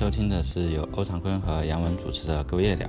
[0.00, 2.88] 收听的是由欧长坤和杨文主持的《勾夜聊》。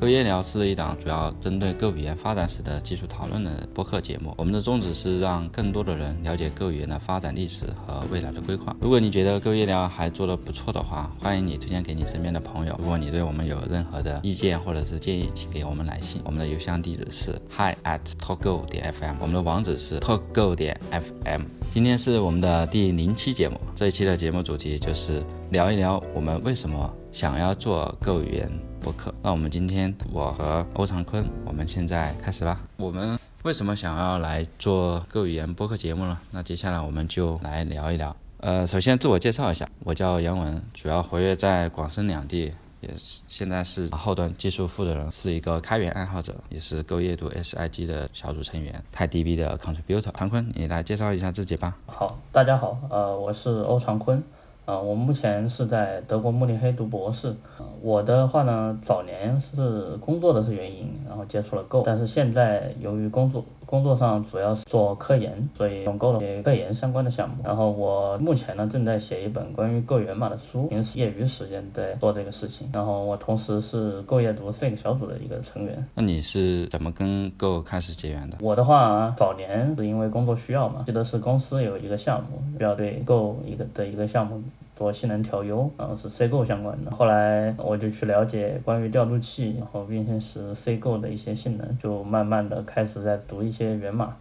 [0.00, 4.32] Go 夜聊是一档主要针对各语言发展史的技术讨论的播客节目。
[4.36, 8.76] 我们的宗旨是让更多的人了解 Go 语言的发展历史和未来的规划。
[8.80, 12.76] 如果你觉得 Go 夜聊还做得不错的话，欢迎你推荐给你身边的朋友。
[12.78, 16.22] 如果你对我们有任何的意见或者是建议，请给我们来信。
[16.24, 21.42] 我们的邮箱地址是 hi at talkgo 点 fm，我们的网址是 talkgo 点 fm。
[21.72, 28.50] 今天是我们的第零期节目，这一期的节目主题就是聊一聊我们为什么想要做 Go 语言。
[28.80, 32.60] 播客，那我们今天我和欧长坤，我们现在开始吧。
[32.76, 36.16] 我们为什么想要来做购语言播客节目呢？
[36.30, 38.14] 那接下来我们就来聊一聊。
[38.38, 50.12] 呃，首先自我介绍一下，我叫杨文，主要活跃在广深两地，也是现在是后端技术负责人，是一个开源爱好者，也是 Go 阅读 SIG 的小组成员泰 DB 的 contributor。
[50.12, 51.76] 长坤，你来介绍一下自己吧。
[51.86, 54.22] 好，大家好，呃，我是欧长坤。
[54.68, 57.34] 啊，我目前是在德国慕尼黑读博士。
[57.80, 67.36] 我的话呢，早年是工作的是原因，然后接触了 Go，但是现在由于工作工作上主要是做科研，所以用 Go 的些科研相关的项目。
[67.44, 72.66] 然后我目前呢正在写一本关于 Go 源码的书，平时业余时间在做这个事情。
[72.72, 75.86] 然后我同时是 Go 阅读这个小组的一个成员。
[75.94, 78.38] 那你是怎么跟 Go 开始结缘的？
[78.40, 84.42] 我的话，早年是因为工作需要嘛，记得是公司有一个项目需要对 Go 一个的一个项目。
[84.78, 86.90] 做性能调优，然后是 C Go 相关的。
[86.92, 94.14] 后来我就去了解关于调度器，然后运行时 C Go 的一些性能，就慢慢的开始在读一些源码。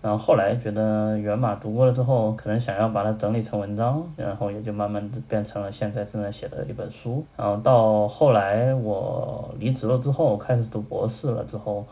[0.00, 7.24] 然后后来觉得源码读过了之后，可能想要把它整理成文章，然后也就慢慢的变成了现在正在写的一本书。
[7.36, 11.84] 然后到后来我离职了之后，开始读博士了之后。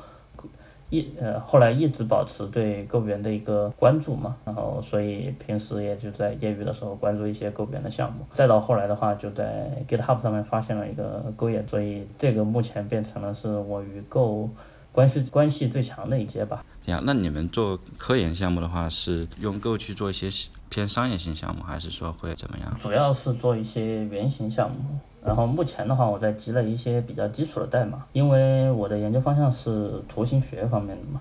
[0.93, 14.51] 一呃，后来一直保持对购员的一个关注嘛，然后所以平时也就在业余的时候关注一些购员的项目，再到后来的话，就在 GitHub 上面发现了一个 Go 业，所以这个目前变成了是我与 Go
[14.92, 16.63] 关系关系最强的一节吧。
[16.85, 20.29] 呀，那你们做科研项目的话，是用 Go 去做一些
[20.69, 22.77] 偏商业性项目，还是说会怎么样？
[22.83, 24.77] 主要是做一些原型项目。
[25.24, 31.20] 然后目前的话，我在积累一些比较基础的代码，因为我的研究方向是图形学方面的嘛，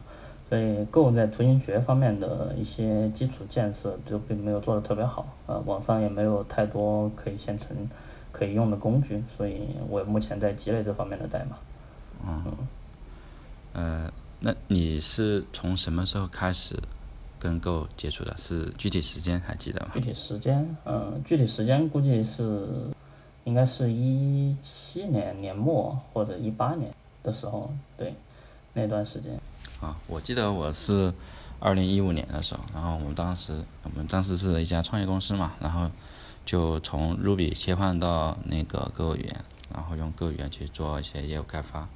[0.49, 7.77] 所以 Go 在图形学方面的一些基础建设就并没有做得特别好，呃，网上也没有太多可以现成
[8.31, 11.57] 可以用的工具，所以我目前在积累这方面的代码。
[12.27, 12.43] 嗯，
[13.73, 16.75] 呃，那你是从什么时候开始
[17.39, 18.35] 跟 Go 接触的？
[18.37, 19.91] 是具体时间还记得吗？
[19.93, 22.65] 具体时间，嗯，具体时间估计是。
[23.43, 26.93] 应该是一七年年末或者一八年
[27.23, 28.13] 的时候，对，
[28.73, 29.39] 那段时间。
[29.79, 31.11] 啊，我记得我是
[31.59, 35.89] 二零一五年的时候，然后我们当时我们当时是一家创业公司嘛，然后
[36.45, 39.43] 就从 Ruby 切换到那个 Go 语言，
[39.73, 41.87] 然后用 Go 语言去做一些业务开发。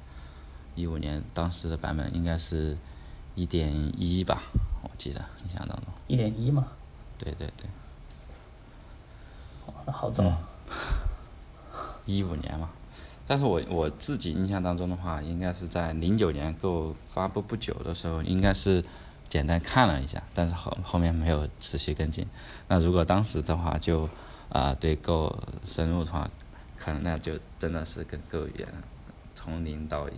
[0.74, 2.76] 一五年当时的版本应该是
[3.34, 4.42] 一点一吧，
[4.82, 5.86] 我记得印象当中。
[6.08, 6.66] 一点一嘛。
[7.18, 7.66] 对对对。
[9.66, 10.24] 哦，那好早。
[12.06, 12.70] 一五年嘛，
[13.26, 18.82] 但是我我自己印象当中的话，应该是在零九年 Go 发布不久的时候，应该是
[19.28, 22.26] 简单看了一下，但是后后面没有持续跟进。
[22.68, 24.08] 那如果当时的话，就
[24.48, 26.30] 啊对 Go 深入的话，
[26.78, 28.68] 可能那就真的是跟 Go 语言
[29.34, 30.12] 从零到一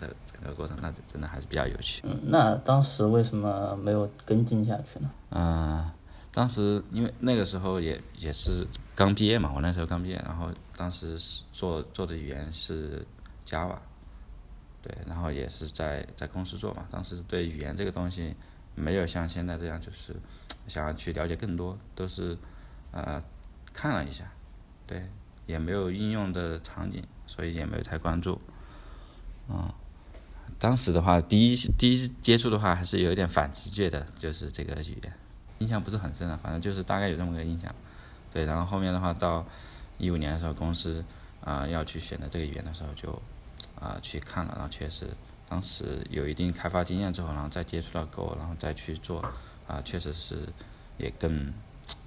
[0.00, 2.02] 的整个过程，那就真的还是比较有趣。
[2.06, 5.10] 嗯，那当时为什么没有跟进下去呢？
[5.30, 5.90] 嗯。
[6.34, 11.18] 当时因为那个时候也也是刚毕业嘛，我那时候刚毕业，然后当时
[11.52, 13.06] 做做的语言是
[13.46, 13.78] Java，
[14.82, 16.86] 对，然后也是在在公司做嘛。
[16.90, 18.34] 当时对语言这个东西
[18.74, 20.14] 没有像现在这样，就是
[20.68, 22.36] 想要去了解更多，都是
[22.90, 23.22] 呃
[23.72, 24.30] 看了一下，
[24.86, 25.08] 对，
[25.46, 28.40] 也没有应用的场景，所以也没有太关注。
[29.48, 29.72] 嗯，
[30.58, 35.12] 当时的话，第一第一接触的话，还是有一点反直觉的，就是这个语言。
[35.58, 37.74] 印象不是很深了，反正就是大概有这么个印象，
[38.32, 38.44] 对。
[38.44, 39.44] 然后后面的话，到
[39.98, 41.04] 一五年的时候，公司
[41.44, 43.10] 啊要去选择这个语言的时候，就
[43.80, 45.06] 啊去看了，然后确实
[45.48, 49.22] 当时有一定开发经验之后，然后再接触到 Go，然后再去做
[49.66, 50.48] 啊，确实是
[50.98, 51.52] 也更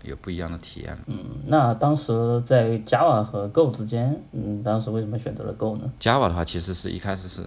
[0.04, 0.98] 有不一样的体验。
[1.07, 1.18] 嗯，
[1.48, 7.45] 那当时在 Java 和 Go 之间，嗯，当时为什么选择了 Go 呢？Java 的话，其实是一开始是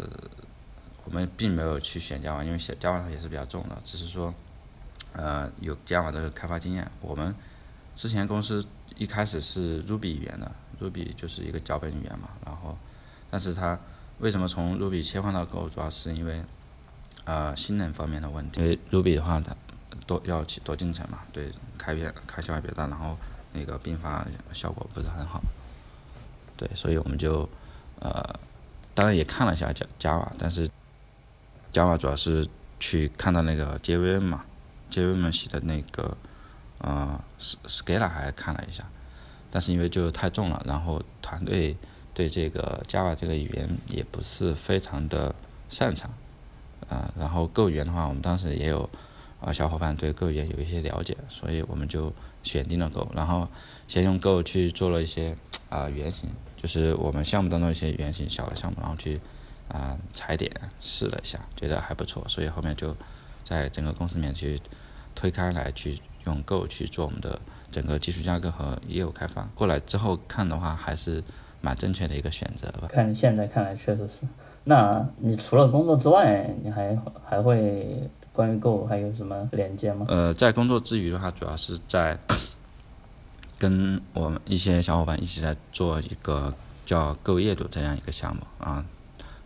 [1.04, 4.32] 我们并没有去选 Java，因为选 Java 也是比较重的，只是说。
[5.14, 6.88] 呃，有 Java 的开发经验。
[7.00, 7.34] 我们
[7.98, 8.64] 之前公司
[8.96, 10.48] 一开始是 Ruby 语言的
[10.80, 12.28] ，Ruby 就是一个脚本语言嘛。
[12.46, 12.78] 然后，
[13.28, 13.76] 但是它
[14.20, 16.40] 为什么从 Ruby 切换到 Go，主要是因为
[17.24, 18.60] 呃性能方面的问题。
[18.60, 19.52] 因为 Ruby 的话，它
[20.06, 23.18] 多要多进程嘛，对开源开销也比较大，然后
[23.52, 25.42] 那个并发效果不是很好。
[26.56, 27.48] 对，所以我们就
[27.98, 28.22] 呃，
[28.94, 30.70] 当然也看了一下 Java，但是
[31.72, 32.46] Java 主要是
[32.78, 34.44] 去看到那个 JVM 嘛
[34.88, 36.16] ，JVM 写的那个
[36.78, 38.84] 呃 Scala 还看了一下，
[39.50, 41.76] 但是因为就太重了，然后团队
[42.14, 45.34] 对这个 Java 这个语言也不是非常的
[45.68, 46.10] 擅长
[46.88, 48.88] 啊，然后 Go 语言的话，我们当时也有
[49.40, 53.48] 啊小伙伴对 Go 语言有一些了解，所以我们就选定了 Go，然后
[53.86, 55.36] 先用 Go 去做了一些
[55.68, 56.30] 啊原型。
[56.60, 59.20] 就是我们项目当中一些原型小的项目，然后去
[59.68, 62.96] 啊踩点试了一下，觉得还不错，所以后面就
[63.44, 64.60] 在整个公司里面去
[65.14, 67.40] 推开来，去用 Go 去做我们的
[67.72, 69.48] 整个技术架构和业务开发。
[69.54, 71.22] 过来之后看的话，还是
[71.60, 72.88] 蛮正确的一个选择吧。
[72.88, 74.20] 看现在看来确实是。
[74.64, 80.06] 那你除了工作之外，你还还会关于 Go 还有什么连接吗？
[80.08, 82.18] 呃，在工作之余的话，主要是在。
[83.60, 86.54] 跟我们一些小伙伴一起在做一个
[86.86, 88.86] 叫“Go 阅读”这样一个项目啊，“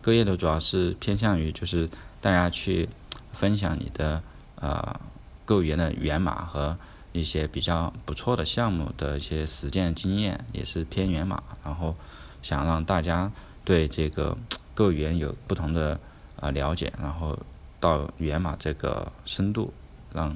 [0.05, 1.89] Go 阅读”主要是偏向于就是
[2.21, 2.87] 大家去
[3.31, 4.21] 分享你的
[4.57, 5.01] 呃
[5.45, 6.77] 购源的源码和
[7.11, 11.95] 一些比较不错的项目的一些实践经验，也是偏源码，然后
[12.41, 13.31] 想让大家
[13.63, 14.37] 对这个
[14.73, 15.99] 购源有不同的
[16.37, 17.37] 呃了解，然后
[17.79, 19.73] 到源码这个深度
[20.13, 20.35] 让。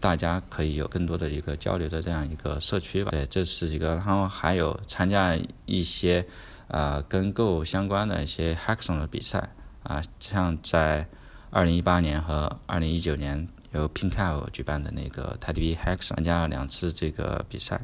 [0.00, 3.10] 大家可以有更多的一个交流的这样一个社区吧。
[3.10, 5.36] 对，这是一个，然后还有参加
[5.66, 6.26] 一些
[6.68, 9.50] 呃跟 Go 相关的一些 Hackathon 的比赛
[9.82, 11.06] 啊，像在
[11.50, 17.80] 二零一八年和二零一九年由 Pinkao 举办的那个 t e d d y h a c k s 参加了两次这个比赛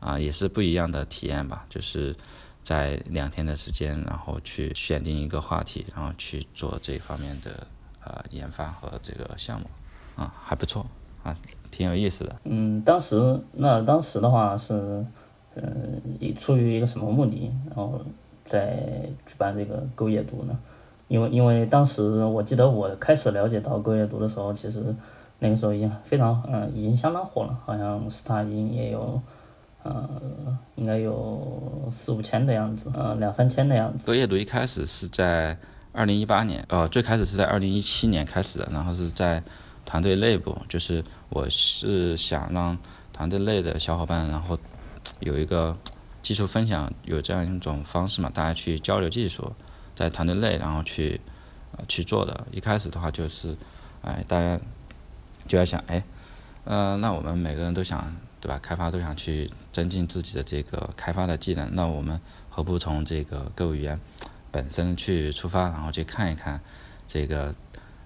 [0.00, 1.66] 啊，也是不一样的体验吧。
[1.68, 2.14] 就是
[2.62, 7.66] 在两天的时间，然后去选定一个话题，然后去做这方面的
[8.04, 9.66] 呃研发和这个项目
[10.16, 10.86] 啊，还不错。
[11.24, 11.36] 啊，
[11.72, 12.36] 挺有意思的。
[12.44, 15.04] 嗯，当时那当时的话是，
[15.56, 16.00] 嗯，
[16.38, 18.00] 出于一个什么目的，然后
[18.44, 20.56] 在举办这个 Go 阅读呢？
[21.08, 24.94] 因为因为当时我记得我开始了解到 Go 阅读的时候，其实
[25.38, 29.20] 那个时候已经非常嗯，已经相当火了，好像是他已经也有，
[29.82, 30.08] 呃，
[30.76, 34.06] 应该有四五千的样子，呃，两三千的样子。
[34.06, 35.58] 勾阅读一开始是在
[35.92, 39.42] 二零一八年，呃，最开始是在二零一七年开始的，然后是在。
[39.84, 42.76] 团队内部就是我是想让
[43.10, 44.58] 团队内的小伙伴，然后
[45.20, 45.74] 有一个
[46.20, 49.50] 技术分享，有这样一种方式嘛，大家去交流技术，
[49.96, 51.18] 在团队内然后去
[51.72, 52.46] 呃去做的。
[52.50, 53.56] 一开始的话就是，
[54.02, 54.60] 哎，大家
[55.48, 56.04] 就要想，哎，
[56.64, 58.60] 呃，那我们每个人都想对吧？
[58.62, 63.98] 开发都想去增进自己的这个开发的技能，那我们何不从这个各语言
[64.52, 66.60] 本身去出发，然后去看一看
[67.06, 67.52] 这个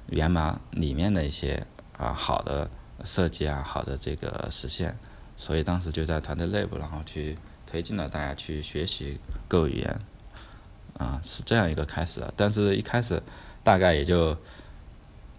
[0.07, 1.67] 源码里面的一些。
[1.99, 2.69] 啊，好的
[3.05, 4.97] 设计啊，好的这个实现，
[5.37, 10.01] 所以当时就在团队内部，然后去推进了大家去学习 Go 语言，
[10.99, 12.25] 啊，是这样一个开始。
[12.35, 13.23] 但是一开始
[13.63, 14.37] 大概也就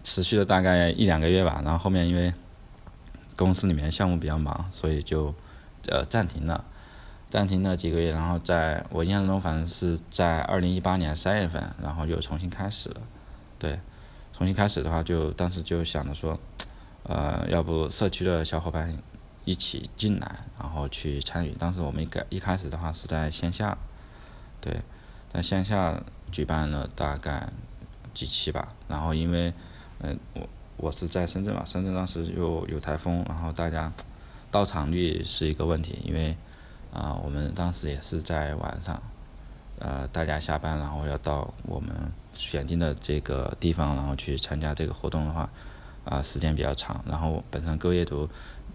[0.04, 2.32] 持续了大概一两个月吧，然后后面因为
[3.34, 5.34] 公司里面项目比较忙，所以就
[5.88, 6.64] 呃暂停了，
[7.28, 13.00] 暂停了几个月，然后在我印象中，反正是在二零一八年三月份，然后又重新开始了，
[13.58, 13.80] 对。
[14.36, 16.36] 重新开始的话，就当时就想着说，
[17.04, 18.98] 呃，要不社区的小伙伴
[19.44, 21.52] 一起进来，然后去参与。
[21.52, 23.78] 当时我们一开一开始的话是在线下，
[24.60, 24.80] 对，
[25.32, 27.48] 在线下举办了大概
[28.12, 28.74] 几期吧。
[28.88, 29.54] 然后因为，
[30.00, 33.92] 嗯，我我是在深圳嘛，深圳当时又有台风，然后大家
[34.50, 36.36] 到场率是一个问题，因为
[36.92, 39.02] 啊，我们当时也是在晚上，
[39.78, 41.90] 呃，大家下班然后要到我们。
[42.36, 45.48] 选定的这个地方，然后去参加这个活动的话，
[46.04, 47.00] 啊，时间比较长。
[47.06, 48.28] 然后本身勾阅读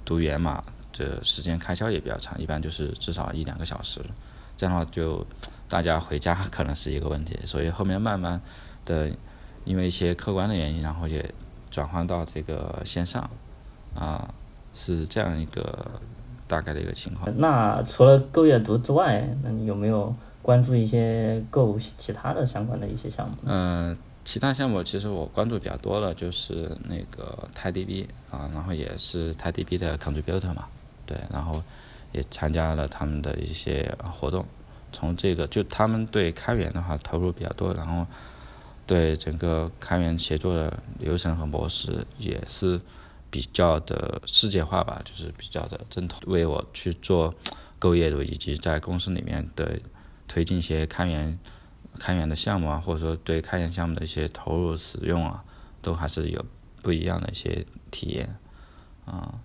[0.06, 4.00] 读源码这时间开销也比较长，一般就是至少一两个小时。
[4.56, 5.28] 这样的话，就
[5.68, 7.38] 大家回家可能是一个问题。
[7.46, 8.40] 所以后面慢慢
[8.86, 9.12] 的，
[9.70, 11.24] 因为一些客观的原因，然后也
[11.70, 13.30] 转换到这个线上，
[13.94, 14.34] 啊，
[14.74, 15.86] 是这样一个
[16.48, 17.32] 大概的一个情况。
[17.38, 20.14] 那除了购阅读之外，那你有没有？
[20.42, 23.36] 关注一些 Go 其他的相关的一些项目。
[23.44, 30.66] 嗯，其他项目其实我关注比较多的，就是那个 TiDB 啊，然后也是 TiDB 的 contributor 嘛，
[31.06, 31.62] 对，然后
[32.14, 34.44] 也参加了他们的一些活动。
[34.94, 38.08] 从这个就他们对开源的话投入比较多，然后
[38.90, 42.82] 对整个开源协作的流程和模式也是
[43.30, 47.32] 比较的世界化吧，就是比较的正统，为我去做
[47.78, 49.80] 购业务以及在公司里面的。
[50.32, 51.40] 推进一些开源、
[51.98, 55.44] 开源的项目啊，或者说对开源项目的一些投入使用啊，
[55.82, 56.46] 都还是有
[56.84, 58.38] 不一样的一些体验
[59.06, 59.40] 啊。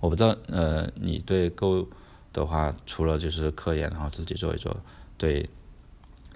[0.00, 1.86] 我不知道，呃，你对 Go
[2.32, 4.74] 的话，除了就是科研，然后自己做一做，
[5.18, 5.46] 对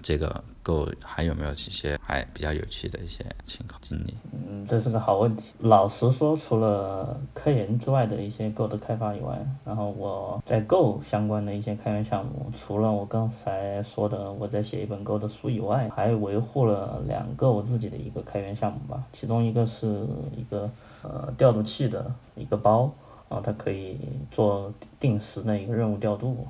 [0.01, 4.13] 这个 Go 还有没有一些还比较有趣的一些情况经历？
[4.31, 5.53] 嗯，这是个好问题。
[5.59, 19.03] 老实说，除了科研之外的一些 Go 的开发以外，然后我在 Go 相关的一些开源项目，除了我刚才说的我在写一本 Go 的书以外，还维护了两个我自己的一个开源项目吧。
[19.11, 20.69] 其中一个是一个
[21.03, 22.91] 呃调度器的一个包，
[23.29, 23.97] 然后它可以
[24.31, 26.47] 做定时的一个任务调度。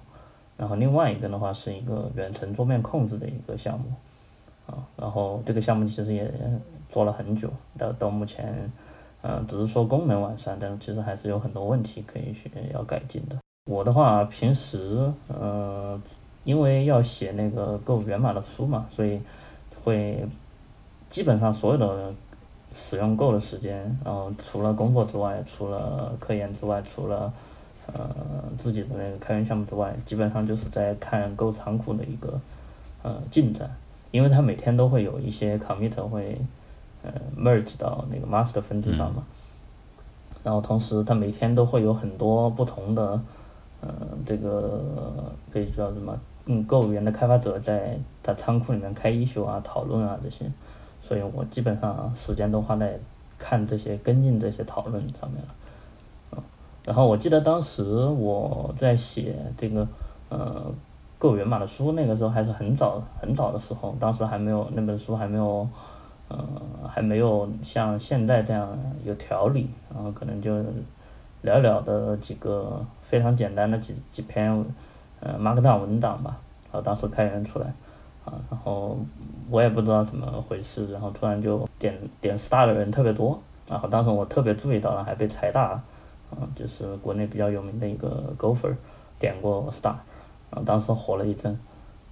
[0.62, 3.86] 然后另外一个的话是一个远程桌面控制的一个项目，
[4.68, 6.32] 啊，然后这个项目其实也
[6.92, 7.50] 做了很久，
[7.80, 8.72] 到到目前，
[9.24, 13.36] 嗯，只是说功能完善，但是其实还是有很多问题可以去要改进的。
[13.66, 16.00] 我的话平时，嗯，
[16.44, 19.20] 因为要写那个 Go 源码的书嘛，所以
[19.84, 20.24] 会
[21.10, 22.14] 基本上所有的
[22.72, 27.34] 使用 Go 的时间，然后除了工作之外，除了科研之外，除了
[27.94, 28.16] 呃，
[28.58, 32.40] 自己的那个开源项目之外，基本上就是在看 Go 仓库的一个
[33.04, 33.70] 呃进展，
[34.12, 36.38] 因为它每天都会有一些 commit 会
[37.04, 39.24] 呃 merge 到那个 master 分支上嘛，
[40.44, 43.22] 然后同时它每天都会有很多不同的
[43.82, 43.90] 呃
[44.26, 50.46] 这个可以叫什么嗯 Go 语言的开发者在在仓库里面开 issue 啊讨论啊这些，
[51.02, 52.98] 所以我基本上时间都花在
[53.38, 55.56] 看这些跟进这些讨论上面了。
[56.84, 59.88] 然后我记得当时我在写这个
[60.30, 60.74] 呃
[61.20, 65.68] Go 源码的书，那个时候还是很早很早的时候，当时还没有那本书还没有
[66.28, 66.44] 呃
[66.90, 70.52] 还没有像现在这样有条理，然后可能就
[71.44, 74.66] 寥寥的几个非常简单的几几篇
[75.20, 76.38] 呃 Markdown 文档吧，
[76.72, 77.68] 然后当时开源出来
[78.26, 78.98] 啊，然后
[79.52, 85.84] 我也不知道怎么回事，然后突然就点点 star 的人特别多，然后当时我特别注意到了，还被财大了。
[86.40, 88.76] 嗯，就是国内比较有名的一个 Gopher
[89.20, 89.96] 点过 Star，
[90.50, 91.58] 啊，当时火了一阵。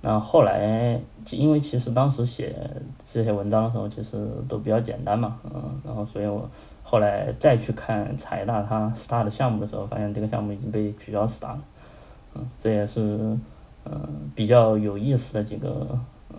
[0.02, 0.98] 然后来，
[1.32, 2.56] 因为其实当时写
[3.06, 6.50] 这些文章的时候，其实都比较简单嘛，嗯，然后所以我
[6.84, 11.62] 后来再去看财大它 Star 的项目的时候，发现这个项目已经被取消 Star 了，
[12.36, 13.38] 嗯，这也是
[13.84, 15.86] 嗯比较有意思的几个
[16.30, 16.38] 嗯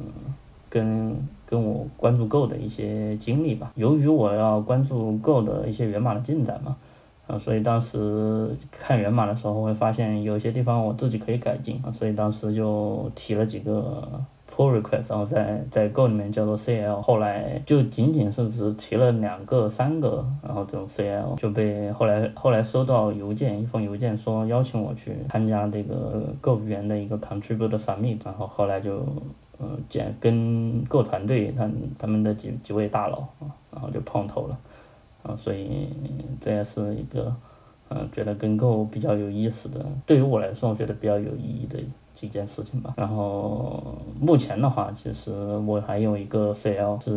[0.70, 3.72] 跟跟我关注 Go 的一些经历吧。
[3.74, 6.78] 由于我要关注 Go 的一些源码的进展嘛。
[7.30, 14.20] 啊，所以当时看源码的时候会发现有些地方我自己可以改进啊，所以当时就提了几个
[14.52, 29.06] pull request，然后在在 Go 里面叫做 CL，后来就仅仅是只提了两个、三个，然后这种 CL 就被后来后来收到邮件，一封邮件说邀请我去参加这个 Go 语言的一个 contribute summit，然后后来就
[29.60, 34.58] 嗯简跟 Go 团队他他们的几几位大佬啊，然后就碰头了。
[35.22, 35.88] 啊，所以
[36.40, 37.34] 这也是一个，
[37.88, 41.78] 嗯，觉得跟购比较有意思的，对于我来说，我觉得比较有意义的
[42.14, 42.94] 几件事情吧。
[42.96, 45.30] 然后目前的话，其实
[45.66, 47.10] 我还有一个 CL 是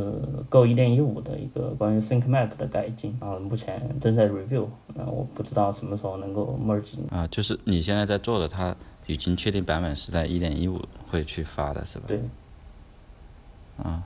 [0.50, 6.96] Go 1.15的一个关于 ThinkMap 的改进，然后目前正在 review，那我不知道什么时候能够 merge。
[7.10, 8.76] 啊，就是你现在在做的，它
[9.08, 12.06] 已经确定版本是在1.15会去发的是吧？
[12.08, 12.20] 对。
[13.78, 14.04] 啊。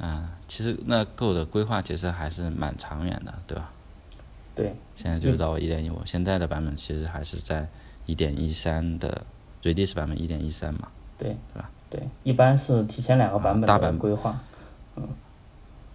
[0.00, 3.70] 嗯，其实那 Go 的规划其实还是蛮长远的，对吧？
[4.54, 4.74] 对。
[4.94, 7.66] 现在就到一点一五，现在的版本其实还是在
[8.06, 9.26] 一点一三的
[9.62, 10.88] release 版本一点一三嘛。
[11.18, 11.36] 对。
[11.52, 11.70] 对吧？
[11.90, 14.38] 对，一般是提前两个版本的规划。
[14.94, 15.08] 嗯。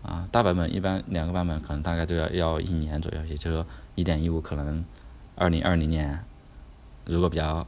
[0.02, 4.84] 啊，大版本一般两个版本可能大概都要要一年左右，也就是说一点一五可能
[5.36, 6.20] 二零二零年
[7.06, 7.66] 如果比较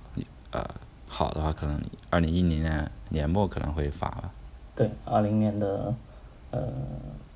[0.51, 0.67] 呃
[1.07, 4.29] 好的话，可能二零一零年年末可能会发吧。
[4.75, 5.95] 对，二零年的。
[6.55, 6.71] 呃，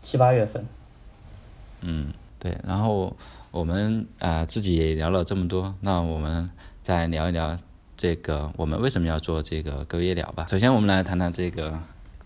[0.01, 0.65] 七八月份。
[1.81, 2.57] 嗯，对。
[2.65, 3.13] 然后
[3.51, 6.49] 我们啊自己也聊了这么多，那我们
[6.81, 7.57] 再聊一聊
[7.97, 10.45] 这个我们为什么要做这个隔夜聊吧。
[10.49, 11.77] 首先，我们来谈谈这个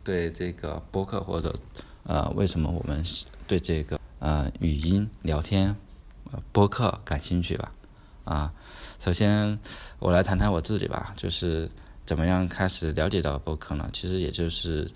[0.03, 1.59] 对这个播客或者
[2.03, 3.03] 呃为什么我们
[3.47, 5.75] 对这个呃语音聊天
[6.51, 7.71] 播客感兴趣吧。
[8.23, 8.53] 啊，
[8.99, 9.57] 首先
[9.97, 11.67] 我来谈谈我自己吧，就是
[12.05, 13.89] 怎么样开始了解到播客呢？
[13.91, 14.91] 其实也就是。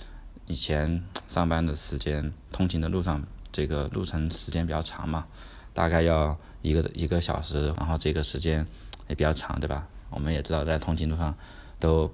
[0.47, 5.25] 以前上班的时间，通勤的路上，这个路程时间比较长嘛，
[5.73, 8.65] 大概要一个一个小时，然后这个时间
[9.07, 9.87] 也比较长，对吧？
[10.09, 11.35] 我们也知道，在通勤路上
[11.79, 12.09] 都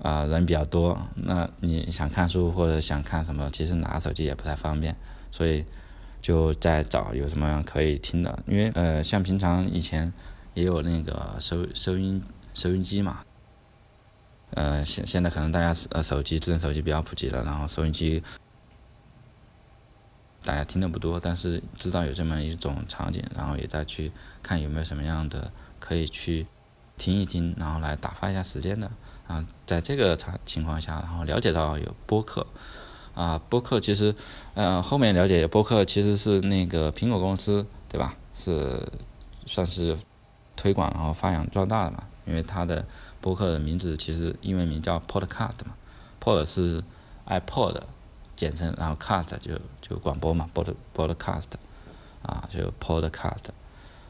[0.00, 4.94] 啊人比较多，那你想看书或者想看什么，其实拿手机也不太方便，
[5.30, 5.64] 所以
[6.20, 10.12] 就在找有什么可以听的，因为呃，像平常以前
[10.52, 13.20] 也有那个收收音收音机嘛。
[14.50, 18.22] 呃，现现在可能大家呃手机智能手机比较普及了，然后收音机
[20.42, 24.10] 大家听的不多，但是知道有这么一种场景，然后也在去
[24.42, 26.46] 看有没有什么样的可以去
[26.96, 28.90] 听一听，然后来打发一下时间的。
[29.26, 32.46] 啊，在这个场情况下，然后了解到有播客，
[33.12, 34.14] 啊，播客其实，
[34.54, 38.16] 呃，后面了解播客其实是那个苹果公司，对吧？
[38.34, 38.90] 是
[39.44, 39.98] 算是
[40.56, 42.86] 推广然后发扬壮大的嘛，因为它的
[43.20, 45.74] 播客的名字其实英文名叫 Podcast 嘛
[46.22, 46.82] ，Pod 是
[47.26, 47.80] iPod
[48.36, 51.52] 简称，然后 Cast 就就广播嘛，Pod Podcast
[52.22, 53.50] 啊，就 Podcast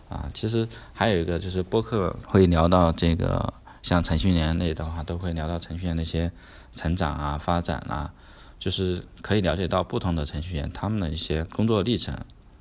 [0.08, 3.54] 啊，其实还有一个就是播客会聊到这个。
[3.80, 6.30] 像程序员类的话，都会聊到程序员那些
[6.74, 8.12] 成长啊、发展啊，
[8.58, 12.14] 就是可以了解到不同的程序员他们的一些工作历程，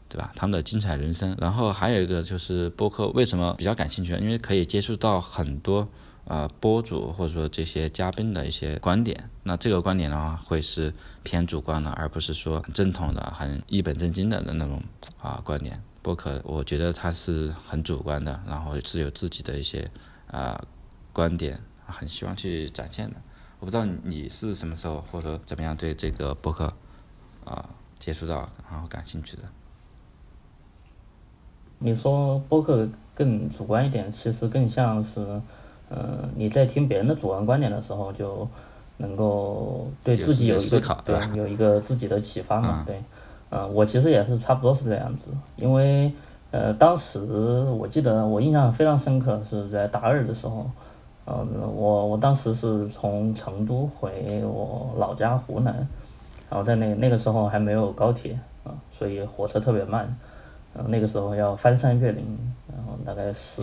[0.08, 0.32] 对吧？
[0.36, 1.36] 他们的精彩人生。
[1.42, 4.14] 然后还有一个就是播客为什么比较感兴趣？
[4.14, 5.90] 因为可以接触到很多
[6.28, 9.30] 呃播主或者说这些嘉宾的一些观点。
[9.44, 10.94] 那这个观点的话，会是
[11.24, 14.82] 偏主观的，而不是说很正统的、很一本正经的那种
[15.22, 15.82] 啊观点。
[16.02, 19.90] 播客我觉得它是很主观的，然后是有自己的一些
[20.28, 20.64] 啊。
[21.14, 23.16] 观点很希望去展现的，
[23.60, 26.72] 我不知道你是什么时候或者怎么样对这个博客
[27.44, 27.68] 啊
[27.98, 29.42] 接触到，然后感兴趣的。
[31.80, 35.42] 你说播客更主观一点，其实更像是，
[35.90, 38.48] 呃，你在听别人的主观观点的时候，就
[38.98, 42.84] 能够对自己有一个对有一个自己的启发嘛？
[42.86, 43.04] 对，
[43.50, 46.12] 嗯，我其实也是差不多是这样子，因为
[46.52, 47.20] 呃，当时
[47.80, 50.70] 我记得我印象非常深刻，是在大二的时候。
[51.30, 55.76] 嗯，我我当时是从成都回我老家湖南，
[56.50, 60.04] 然后在那那个时候还没有高铁啊，所以火车特别慢，
[60.74, 62.26] 然后那个时候要翻山越岭，
[63.06, 63.62] 大概十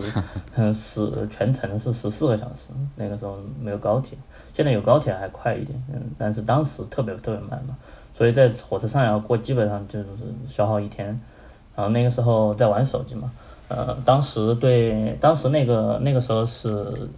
[0.55, 4.17] 嗯 十全程是十四个小时，那个时候没有高铁，
[4.53, 7.77] 现在有高铁还快一点，嗯，但是当时特别特别慢嘛，
[8.13, 10.07] 所以在火车上要过基本上就是
[10.47, 11.07] 消耗一天，
[11.75, 13.31] 然后那个时候在玩手机嘛，
[13.67, 17.09] 呃，当时对当时那个那个时候是。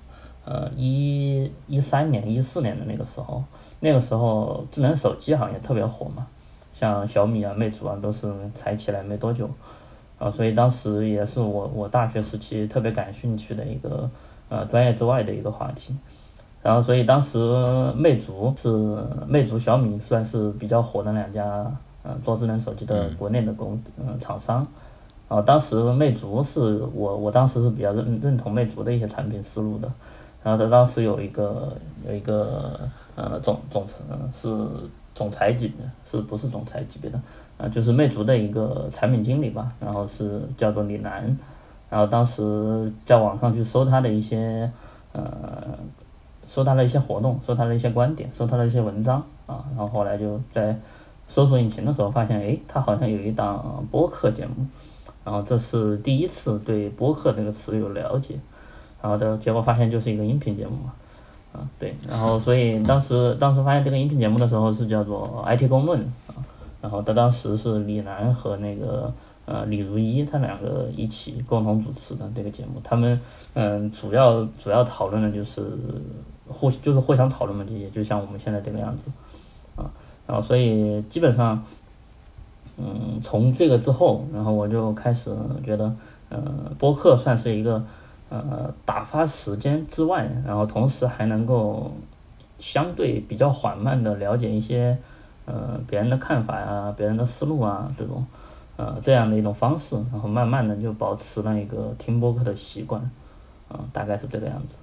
[0.50, 3.44] 呃，一一三年、一四年的那个时候，
[3.82, 6.26] 那个时候智能手机行业特别火嘛，
[6.72, 9.50] 像小米啊、魅族啊都是才起来没多久，
[10.20, 14.10] 啊，所以当时也是我我大学时期特别感兴趣的一个
[14.50, 15.96] 呃专业之外的一个话题，
[16.64, 17.38] 然后所以当时
[17.96, 18.70] 魅族是
[19.28, 21.44] 魅族、小米算是比较火的两家
[22.04, 24.66] 呃做智能手机的国内的公嗯厂商，
[25.28, 26.60] 啊，当时魅族是
[26.94, 29.92] 我我当时是比较认认同魅族的一些产品思路的。
[30.44, 31.76] 然后他当时有一个
[32.08, 32.80] 有一个
[33.16, 33.86] 呃总总
[34.32, 34.48] 是
[35.14, 35.74] 总裁级的，
[36.10, 37.20] 是不是总裁级别的？
[37.58, 41.38] 啊，就是魅族的一个产品经理吧，然后是叫做李楠，
[41.90, 44.72] 然后当时在网上去搜他的一些
[45.14, 45.24] 呃，
[46.46, 50.78] 搜他的一些活动，搜他的一些观点，搜他的一些文章啊，然后后来就在
[51.28, 54.66] 搜索引擎的时候发现，哎，他好像有一档播客节目，
[55.24, 58.40] 然后这是第一次对播客这个词有了解。
[59.00, 60.92] 然后的结果发现就是一个音频节目嘛，
[61.54, 66.34] 啊对，然后所以当时当时发现这个音频节目的时候是叫做 IT 公论啊，
[66.82, 69.14] 然后他当时是李楠和那个
[69.46, 73.20] 呃李如一他两个一起共同主持的这个节目，他们
[73.54, 75.62] 嗯主要主要讨论的就是
[76.48, 79.10] 互就是互相讨论嘛，这些就像我们现在这个样子
[79.76, 79.90] 啊，
[80.26, 81.64] 然后所以基本上
[82.78, 85.96] 嗯从这个之后，然后我就开始觉得
[86.30, 86.42] 呃
[86.78, 87.84] 播客算是一个。
[88.30, 91.90] 呃，打发时间之外，然后同时还能够
[92.60, 94.98] 相对比较缓慢的了解一些
[95.48, 98.24] 呃别人的看法呀、别人的思路啊这种
[98.76, 103.02] 呃这样的一种方式，然后慢慢的就保持了一个听播客的习惯，
[103.68, 104.76] 啊，大概是这个样子。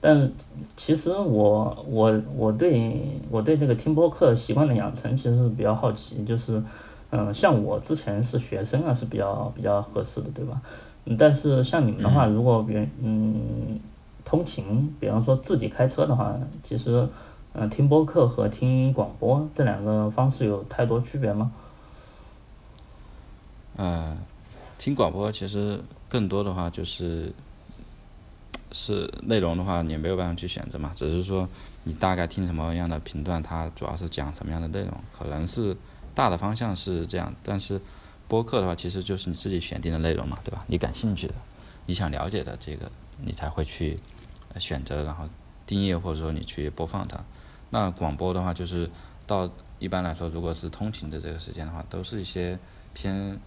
[0.00, 0.30] 但
[0.76, 6.62] 其实我我我对我对这个听播客习惯的养成其实是比较好奇，就是
[7.10, 10.60] 嗯，像我之前是学生啊，是比较比较合适的，对吧？
[11.18, 13.80] 但是像你们的话，如果比嗯
[14.24, 17.08] 通勤，比方说自己开车的话，其实
[17.58, 21.50] 嗯听播客和听广播这两个方式有太多区别吗？
[23.76, 24.14] 呃，
[24.76, 27.32] 听广播其实更多的话就是
[28.72, 31.48] 是内容的话，你没有办法去选择嘛，只是说
[31.84, 35.74] 你大概听什么样的频段，它主要是讲什么样的内容，可能是
[36.14, 37.80] 大的方向是这样，但是。
[38.28, 40.64] 播客的话，其实就是你自己选定的内容嘛，对吧？
[40.66, 41.34] 你感兴趣的，
[41.86, 42.90] 你想了解的这个，
[43.24, 44.00] 你才会去
[44.58, 45.28] 选择，然后
[45.64, 47.20] 订阅或者说你去播放它。
[47.70, 48.88] 那广播的话，就是
[49.26, 52.58] 到一般来说，如果是通勤的这个时间的话，都是一些
[52.94, 53.38] 偏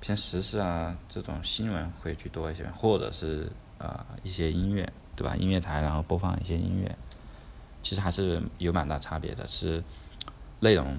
[0.00, 5.36] 偏时事啊这种新闻会去多一些，或者是啊一些音乐，对吧？
[5.36, 6.96] 音乐台然后播放一些音乐，
[7.82, 9.82] 其实还是有蛮大差别的，是
[10.60, 10.98] 内容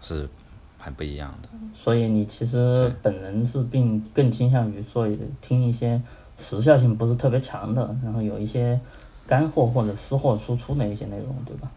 [0.00, 0.28] 是。
[0.76, 5.08] 还不一样的，所以你其实本人是并更倾向于做
[5.40, 5.98] 听一些
[6.36, 8.78] 时效性不是特别强的，然后有一些
[9.26, 11.70] 干货或者私货输出的一些内容，对吧？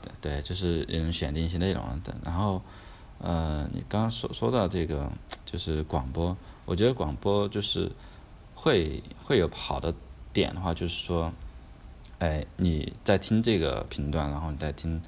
[0.00, 2.14] 对对，就是嗯选定一些内容的。
[2.24, 2.62] 然后，
[3.18, 5.10] 呃，你刚刚说说到这个
[5.44, 7.90] 就是广播，我觉得广播就是
[8.54, 9.92] 会会有好的
[10.32, 11.32] 点的话，就是说，
[12.18, 15.02] 哎，你在听这个频段，然后你在听，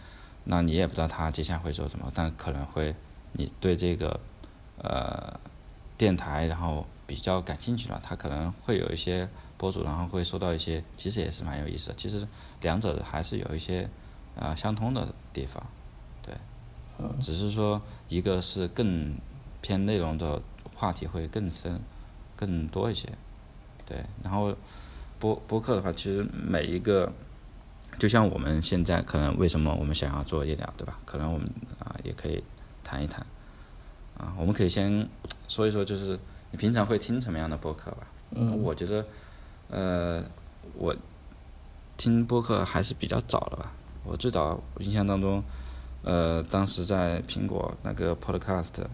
[0.44, 2.94] 那你也不知道他接下来会说什么，但可能会
[3.33, 4.20] 你对这个
[4.79, 5.38] 呃
[5.96, 9.29] 电台然后比较感兴趣了，他可能会有一些
[9.61, 11.94] 博主，然后会收到一些，其实也是蛮有意思的。
[11.94, 12.27] 其实
[12.62, 13.87] 两者还是有一些。
[14.38, 15.62] 啊，相通的地方，
[16.23, 16.33] 对，
[17.20, 19.14] 只是说一个是更
[19.61, 20.40] 偏内容的
[20.73, 21.79] 话题会更深、
[22.37, 23.09] 更多一些，
[23.85, 24.03] 对。
[24.23, 24.55] 然后
[25.18, 27.12] 播播客的话，其实每一个，
[27.99, 30.99] 就像我们现在可能为什么我们想要做医疗，对吧？
[31.05, 32.42] 可能我们啊也可以
[32.83, 33.27] 谈一谈，
[34.16, 35.07] 啊，我们可以先
[35.49, 36.18] 说一说，就是
[36.53, 38.07] 你平常会听什么样的播客吧？
[38.31, 39.05] 嗯，我觉得，
[39.70, 40.24] 呃，
[40.74, 40.94] 我
[41.96, 43.72] 听播客还是比较早的吧。
[44.04, 45.42] 我最早印象当中，
[46.02, 48.85] 呃，当时在苹果那个 Podcast，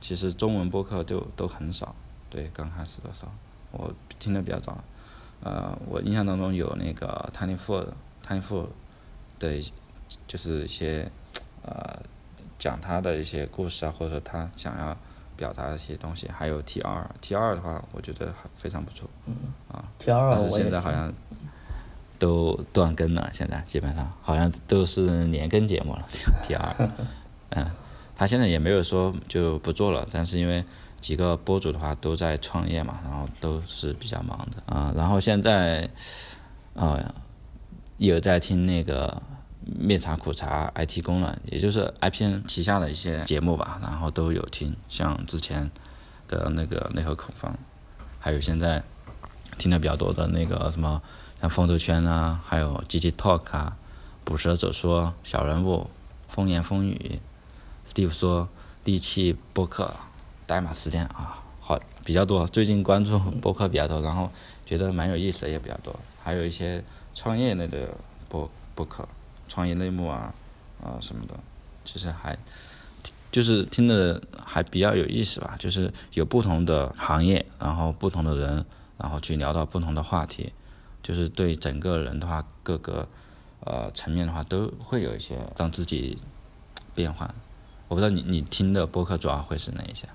[0.00, 1.94] 其实中文播客就都很少。
[2.30, 3.30] 对，刚开始的时候，
[3.70, 4.82] 我听的比较早。
[5.42, 8.68] 呃，我印象当中有那个 Tiny Four，Tiny Four
[9.38, 9.62] 的，
[10.26, 11.10] 就是一些
[11.62, 12.02] 呃
[12.58, 14.96] 讲他的一些故事啊，或者说他想要
[15.36, 16.28] 表达的一些东西。
[16.28, 19.08] 还有 T 二，T 二的话，我觉得非常不错。
[19.26, 19.34] 嗯。
[19.68, 19.84] 啊。
[19.98, 21.12] T 二但是现在好像。
[22.16, 26.08] 都断更了，现在基本上好像都是年更节目了。
[26.44, 26.90] T 二，
[27.50, 27.70] 嗯，
[28.14, 30.64] 他现在也没有说就不做了，但是因为
[31.00, 34.94] 几个博主的话都在创业嘛，然后都是比较忙的啊。
[34.96, 35.86] 然后现在
[36.74, 36.98] 啊，
[37.98, 39.20] 有在听那个
[39.78, 45.70] 灭茶苦茶 IT 功能，也就是 IPN 旗下的一些节目吧，然后都有听，像之前
[46.28, 47.56] 的那个内核恐慌，
[48.18, 48.82] 还有现在
[49.58, 51.00] 听的比较多的那个什么。
[51.40, 53.76] 像风投圈啊，还有 GG Talk 啊，
[54.24, 55.90] 捕蛇者说小人物，
[56.26, 57.20] 风言风语
[57.86, 58.48] ，Steve 说
[58.82, 59.94] 第一期播客，
[60.46, 62.46] 代码时间啊，好比较多。
[62.46, 64.30] 最近关注播客比较多，然后
[64.64, 65.94] 觉得蛮有意思的也比较多。
[66.22, 66.82] 还有一些
[67.14, 67.88] 创业类的
[68.30, 69.06] 播播客，
[69.48, 70.32] 创业内幕啊
[70.82, 71.34] 啊什么的，
[71.84, 72.36] 其实还
[73.30, 75.56] 就是听的还比较有意思吧。
[75.58, 78.64] 就是有不同的行业，然后不同的人，
[78.96, 80.52] 然后去聊到不同的话题。
[81.02, 83.06] 就是对整个人的话，各个
[83.60, 86.16] 呃层面的话，都会有一些让自己
[86.94, 87.34] 变化。
[87.88, 90.08] 我不知道你你听的播客主要会是哪一些？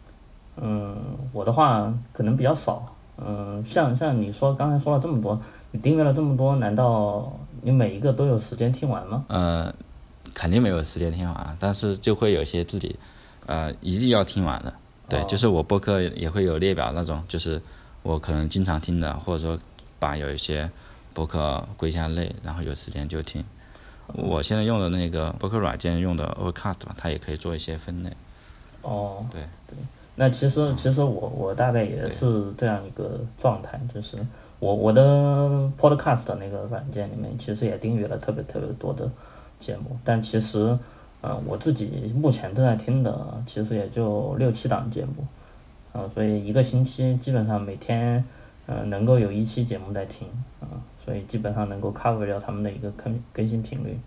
[0.58, 0.98] 嗯，
[1.32, 2.96] 我的话可能比较少。
[3.18, 5.40] 嗯，像像你说刚才说了这么多，
[5.72, 9.26] 你订阅了这么多，难道你每一个都有时间听完吗？
[9.28, 9.74] 呃，
[10.34, 12.96] 肯定没有时间听完，但是就会有些自己
[13.46, 14.74] 呃一定要听完的。
[15.08, 17.62] 对，就是我播客也会有列表那种，就是
[18.04, 19.60] 我可能经常听的，或者说。
[20.02, 20.72] 把有一些
[21.14, 23.44] 播客归下类，然后有时间就听。
[24.14, 28.10] 我现在用的那个播客软件用的 Overcast 吧，它也可以做一些分类。
[28.82, 29.76] 哦，对对。
[30.16, 34.16] 那其实其实我我大概也是这样一个状态，就是
[34.60, 39.10] 我我的 Podcast 那个软件里面其实也订阅了特别特别多的
[39.58, 40.78] 节目，但其实
[41.22, 45.26] 嗯我自己目前正在听的其实也就六七档节目，
[45.94, 48.24] 嗯，所以一个星期基本上每天。
[48.72, 50.28] 嗯，能够有一期节目在听，
[50.60, 50.70] 啊，
[51.04, 54.00] 所以基本上能够 cover 掉他们的一个更更新频率，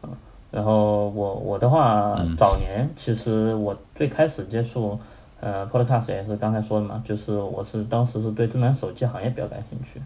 [0.00, 0.10] 啊，
[0.50, 4.98] 然后我我的话，早年其实我最开始接触，
[5.42, 10.00] 呃，podcast 也是刚才说的嘛，就是我是当时是对智能手机行业比较感兴趣，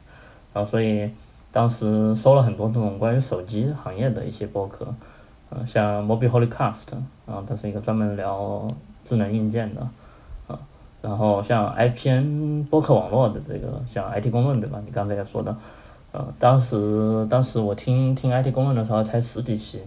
[0.55, 1.11] 然后所以
[1.53, 4.95] 当时搜了很多这种关于手机行业的一些博客，
[5.51, 6.95] 嗯，像 Mobile Holycast，
[7.27, 8.67] 啊，它是一个专门聊
[9.05, 9.87] 智能硬件的。
[11.03, 14.81] 然后像 IPN 播客网络的这个，像 IT 公论对吧？
[14.85, 15.55] 你刚才也说的，
[16.11, 19.83] 呃，当时当时我听听 IT 公论的时候才十几期，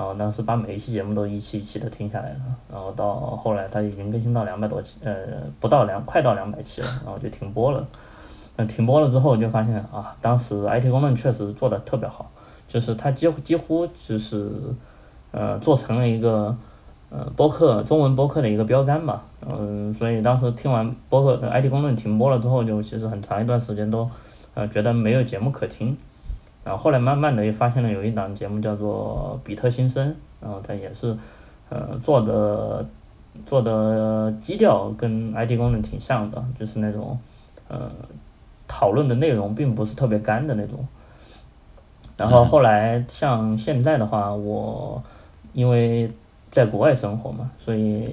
[0.00, 2.40] 然后当时把每一期节目都一期一期的听下来了，
[2.72, 5.14] 然后到后来它已经更新到两百多期，呃，
[5.60, 7.86] 不到两快到两百期了，然后就停播了。
[8.56, 12.30] 那停播了之后就发现啊，当时 IT 公论确实做的特别好，
[12.66, 14.50] 就是它几乎几乎就是
[15.32, 16.56] 呃做成了一个。
[17.12, 24.08] 呃，播客中文播客的一个标杆吧，嗯，所以当时听完播客 IT 公论停播了之后，就其实很长一段时间都，
[24.54, 25.98] 呃，觉得没有节目可听，
[26.70, 31.16] 然后后来慢慢的又发现了有一档节目叫做比特新生，然后它也是，
[31.68, 32.86] 呃，做的
[33.44, 37.18] 做的基调跟 ID 功能挺像的，就是那种，
[37.66, 37.90] 呃，
[38.68, 40.86] 讨论的内容并不是特别干的那种，
[42.16, 45.02] 然后后来像现在的话，我
[45.52, 46.12] 因为。
[46.52, 48.10] 在国外生活嘛，所以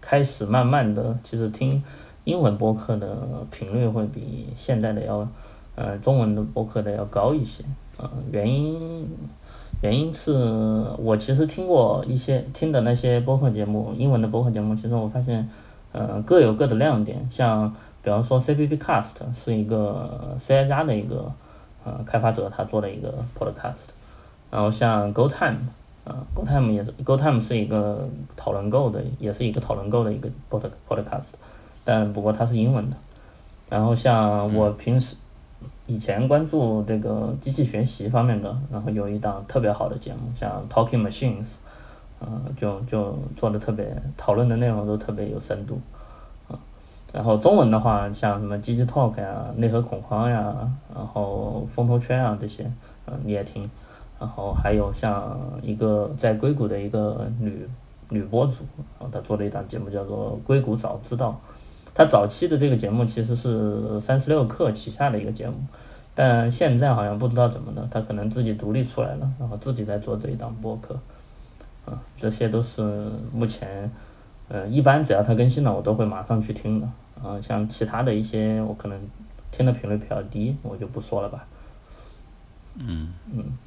[0.00, 1.84] 开始慢慢的，其实听
[2.24, 3.18] 英文播客的
[3.50, 5.28] 频率会比现在的要，
[5.76, 7.64] 呃，中文的播客的要高一些。
[7.96, 9.08] 呃，原因
[9.82, 10.32] 原因是
[10.98, 15.48] 我其实听过一些听的那些播客节目，英文的播客节目，其实我发现，
[15.92, 17.28] 呃，各有各的亮点。
[17.30, 21.32] 像比方说 CPP Cast 是一个 CI 加的一个
[21.84, 23.88] 呃开发者他做的一个 podcast，
[24.50, 25.58] 然后像 Go Time。
[26.04, 28.06] 啊，Go Time 也是，Go Time 是一个
[28.36, 31.30] 讨论 Go 的，也是一个讨论 Go 的一个 pod podcast，
[31.82, 32.96] 但不过它是英文的。
[33.70, 35.16] 然后像我平时
[35.86, 41.56] 以前关注这个机器学习方面的，然后有一档特别好的节目，像 Talking Machines，
[42.20, 45.78] 嗯，就就做的特别，讨论的内容都特别有深度。
[46.48, 46.58] 啊，
[47.12, 50.54] 然后中文的话，像什么机器 Talk 呀、内核恐慌呀，
[50.94, 52.64] 然后风投圈啊这些，
[53.06, 53.70] 嗯，你也听。
[54.18, 57.68] 然后还有像一个在硅谷的一个女
[58.08, 58.64] 女博主，
[58.98, 61.38] 然后她做了一档节目叫做《硅谷早知道》。
[61.94, 65.54] 她早期的这个节目其实是三十六氪旗下的一个节目，
[66.14, 70.98] 但现在好像不知道怎么的，他可能自己独立出来了，然后自己在做这一档播客。
[71.86, 72.82] 啊，这些都是
[73.30, 73.92] 目前，
[74.48, 76.88] 呃，一般只要他更新了，我都会马上去听的。
[77.22, 78.98] 啊，像其他的一些我可能
[79.50, 81.46] 听的频率比较低，我就不说了吧。
[82.76, 83.58] 嗯嗯。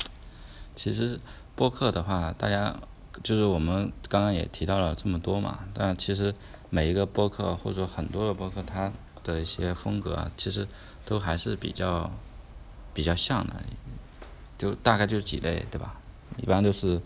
[0.75, 1.19] 其实
[1.55, 2.75] 播客的话，大家
[3.21, 6.33] 就是我们刚刚也提到了这么多嘛，但其实
[6.69, 8.91] 每一个播客或者说很多的播客，它
[9.23, 10.67] 的一些风格啊其实
[11.05, 12.09] 都还是比较
[12.93, 13.53] 比较像的，
[14.57, 15.95] 就大概就几类，对吧？
[16.37, 17.01] 一般都是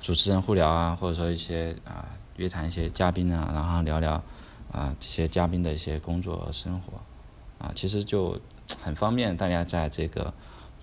[0.00, 2.04] 主持人互聊啊，或者说一些啊
[2.36, 4.22] 约谈一些嘉宾啊，然后聊聊
[4.72, 7.00] 啊这些嘉宾的一些工作和生活
[7.64, 8.40] 啊，其实就
[8.82, 10.32] 很方便大家在这个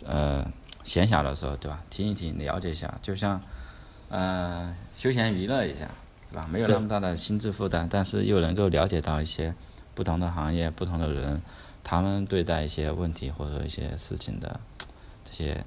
[0.06, 0.46] 呃。
[0.86, 1.82] 闲暇的时候，对吧？
[1.90, 3.42] 听一听，了解一下，就像，
[4.10, 5.90] 呃，休闲娱乐一下，
[6.32, 6.48] 对吧？
[6.52, 9.54] 没有那么大的心智负担，但是又能够了解到一些
[9.94, 11.42] 不同的行业、不同的人，
[11.84, 14.60] 他们对待一些问题或者说一些事情的
[15.24, 15.66] 这些，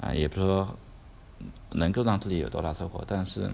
[0.00, 0.76] 啊，也不是说
[1.70, 3.50] 能够让自己有多大收获，但是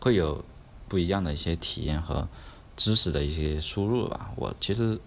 [0.00, 0.44] 会有
[0.88, 2.28] 不一样的一些体验和
[2.76, 4.30] 知识的一些输入吧。
[4.36, 4.98] 我其实。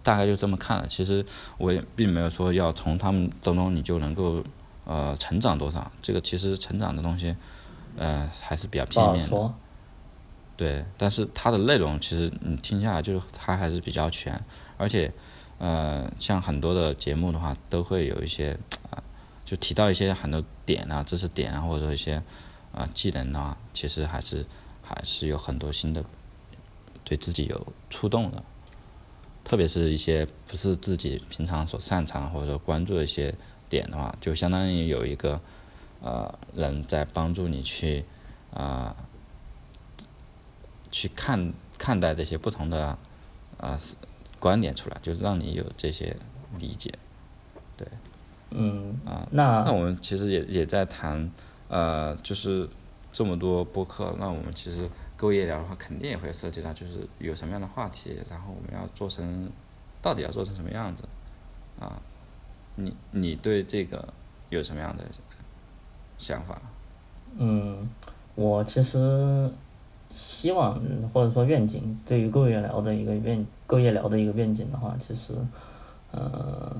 [0.00, 1.22] 大概就这么看了，其实
[1.58, 4.42] 我也并没有说要从他们当中你就能够
[4.86, 7.36] 呃成长多少，这个其实成长的东西，
[7.98, 9.54] 呃还是比较片面的。
[10.58, 14.38] 对，但是它的内容其实你听下来就是它还是比较全，
[14.76, 15.10] 而且
[15.58, 18.58] 呃像很多的节目的话都会有一些
[18.90, 19.00] 啊，
[19.44, 22.20] 就提到一些很多点啊知识点啊或者说一些
[22.72, 24.44] 啊技能啊，其实还是
[24.82, 26.04] 还是有很多新的
[27.04, 28.42] 对自己有触动的。
[29.44, 33.32] 特别是一些不是自己平常所擅长或者说关注的一些
[33.68, 35.40] 点的话，就相当于有一个
[36.02, 38.04] 呃人在帮助你去
[38.52, 38.96] 啊
[40.90, 42.98] 去看看待这些不同的
[43.58, 43.78] 啊
[44.38, 46.16] 观点出来，就是让你有这些
[46.58, 46.92] 理解，
[47.76, 47.86] 对，
[48.50, 51.30] 嗯啊那那我们其实也也在谈
[51.68, 52.68] 呃就是
[53.12, 54.88] 这么多播客，那我们其实。
[55.18, 59.50] 各业聊的话，肯定也会涉及到，就是有什么样的话题，然后我们要做成，
[60.00, 61.02] 到底要做成什么样子，
[61.80, 62.00] 啊，
[62.76, 64.14] 你你对这个
[64.48, 65.02] 有什么样的
[66.18, 66.62] 想法？
[67.36, 67.90] 嗯，
[68.36, 69.50] 我其实
[70.10, 70.80] 希望
[71.12, 75.34] 或者说愿景，对于各业聊的一个愿，各业聊的一个愿景的话，其实，
[76.12, 76.72] 呃，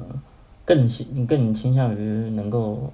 [0.64, 2.92] 更倾更倾向于能够。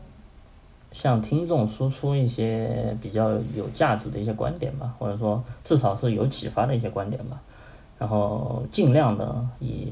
[0.92, 7.42] 向听众输出一些比较有价值的一些观点吧，或者说至少是有启发的一些观点吧，
[7.98, 9.88] 然后尽量的以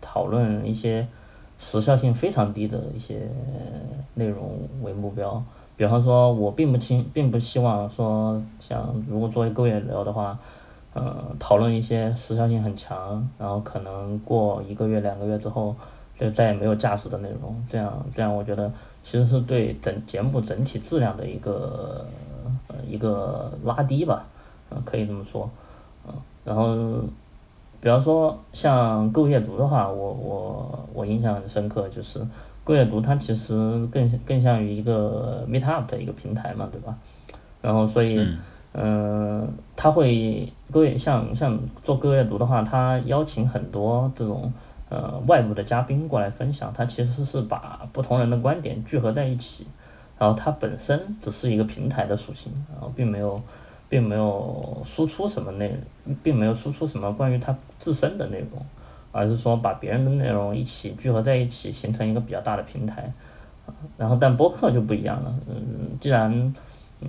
[0.00, 1.08] 讨论一些
[1.58, 3.28] 时效性非常低的一些
[4.14, 5.42] 内容为目标。
[5.76, 10.38] 比方说，我并不轻，并不希望说像如果作为各位聊的话，
[10.94, 15.74] 呃，讨论一些时效性很强，然后可能过一个月、两个月之后。
[16.18, 22.06] 就再也没有价值的内容，这样这样，我觉得其实是对整节目整体质量的一个
[22.68, 24.24] 呃一个拉低吧，
[24.70, 25.50] 嗯，可以这么说，
[26.08, 26.74] 嗯，然后
[27.82, 32.26] 比方说像购阅读的话，我我我印象很深刻，就是
[32.66, 33.54] 购阅读它其实
[33.86, 36.98] 更更像于一个 Meet Up 的一个平台嘛，对吧？
[37.62, 38.28] 然后所以
[38.74, 44.52] 嗯，它会各位像像做购阅读的话，它邀请很多这种。
[44.88, 49.66] 呃，外部的嘉宾过来分享，它其实是把不同人的观点聚合在一起，
[50.16, 53.42] 然后它本身只是一个平台的属性，然后并没有，
[53.88, 55.76] 并没有输出什么内，
[56.22, 58.64] 并没有输出什么关于它自身的内容，
[59.16, 63.12] 而是说把别人的内容一起聚合在一起，形成一个比较大的平台，
[63.96, 66.30] 然后但播客就不一样了，嗯，既然，
[67.00, 67.08] 嗯，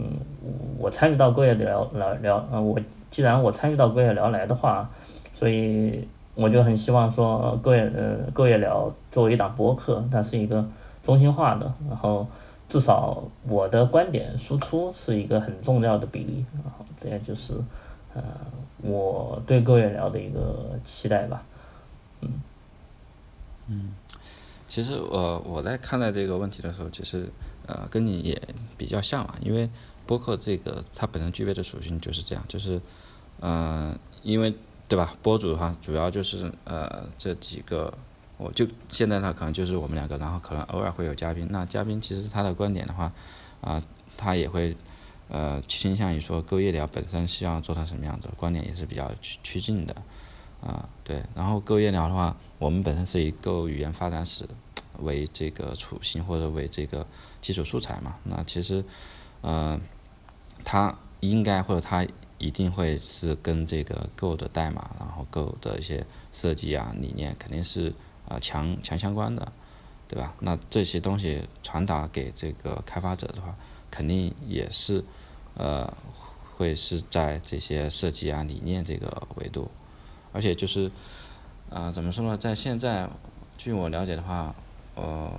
[0.78, 2.80] 我参与到各业聊来聊，呃，我
[3.12, 4.90] 既然我参与到各业聊来的话，
[5.34, 6.08] 所以。
[6.40, 10.64] 我就很希望说各业呃各业聊作为一档播客，它是一个
[11.02, 12.28] 中心化的，然后
[12.70, 17.56] 至少我的观点输出是一个很重要的比例，然后这也就是
[18.14, 18.22] 呃
[18.84, 21.44] 我对 Go 业聊的一个期待吧，
[22.22, 22.42] 嗯。
[23.70, 23.92] 嗯，
[24.68, 27.30] 其实我我在看待这个问题的时候，其实
[27.66, 28.42] 呃跟你也
[28.78, 29.70] 比较像嘛，因为
[30.06, 32.82] 播客这个它本身具备的属性就是这样，就是
[33.42, 34.56] 呃，因为
[34.88, 35.14] 对吧？
[35.22, 37.94] 播主的话主要就是呃这几个，
[38.38, 41.46] 我就现在呢可能就是我们两个，然后可能偶尔会有嘉宾。
[41.52, 43.12] 那嘉宾其实他的观点的话
[43.60, 43.84] 啊，
[44.16, 44.78] 他也会
[45.28, 49.94] 呃倾向于说，勾夜聊本身希望做成什么样子，观点也是比较趋趋近的。
[50.68, 54.46] 啊，对，然后 Go 夜聊的话，我们本身是以 Go 语言发展史
[55.00, 57.08] 为这个雏形或者为这个
[57.42, 58.18] 基础素材嘛。
[58.26, 58.84] 那其实，
[59.40, 59.80] 呃，
[60.66, 62.06] 它应该或者它
[62.38, 67.94] 一定会是跟这个 Go 的代码，然后 Go 的一些设计啊理念肯定是
[68.28, 69.50] 啊强强相关的，
[70.10, 70.36] 对吧？
[70.42, 73.56] 那这些东西传达给这个开发者的话，
[73.90, 75.02] 肯定也是
[75.54, 75.96] 呃
[76.58, 79.72] 会是在这些设计啊理念这个维度。
[80.38, 80.92] 而且就是，
[81.72, 82.38] 啊，怎么说呢？
[82.38, 83.10] 在现在，
[83.58, 84.54] 据我了解的话，
[84.94, 85.32] 呃，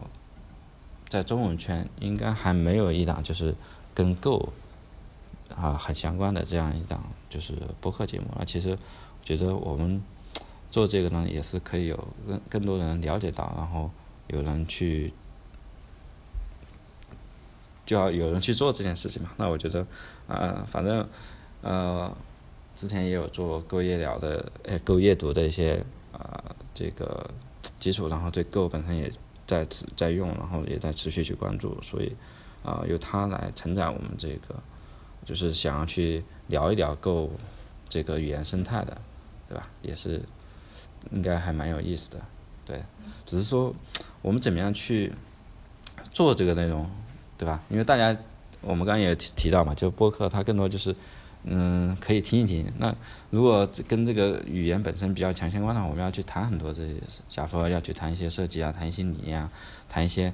[1.08, 3.54] 在中文圈应该还没有一档就是
[3.94, 4.52] 跟 Go
[5.54, 8.26] 啊很相关的这样一档就是播客节目。
[8.36, 8.76] 那其实
[9.22, 10.02] 觉得我们
[10.68, 13.88] 做这个呢，也是可以有更更多人了解到，然后
[14.26, 15.14] 有人去，
[17.86, 19.30] 就要有人去做这件事情嘛。
[19.36, 19.86] 那我觉得，
[20.26, 21.08] 啊，反正，
[21.62, 22.12] 呃。
[22.78, 27.28] 之前也有做 Go 夜聊的，呃，Go 夜读的一些啊这个
[27.80, 29.10] 基础，然后对 Go 本身也
[29.48, 32.14] 在在用，然后也在持续去关注，所以
[32.62, 34.54] 啊由他来承载我们这个，
[35.24, 37.32] 就是想要去聊一聊 Go
[37.88, 38.96] 这个语言生态的，
[39.48, 39.68] 对吧？
[39.82, 40.22] 也是
[41.10, 42.20] 应该还蛮有意思的，
[42.64, 42.80] 对，
[43.26, 43.74] 只是说
[44.22, 45.12] 我们怎么样去
[46.12, 46.88] 做这个内容，
[47.36, 47.60] 对吧？
[47.70, 48.16] 因为大家
[48.60, 50.94] 我们刚刚也提提到嘛，就播客它更多就是。
[51.50, 52.70] 嗯，可以听一听。
[52.76, 52.94] 那
[53.30, 57.22] 如果跟这个语言本身比较强相关的，我们要去谈很多这些事。
[57.26, 59.50] 假如说要去谈一些设计啊，谈一些理念啊，
[59.88, 60.30] 谈一些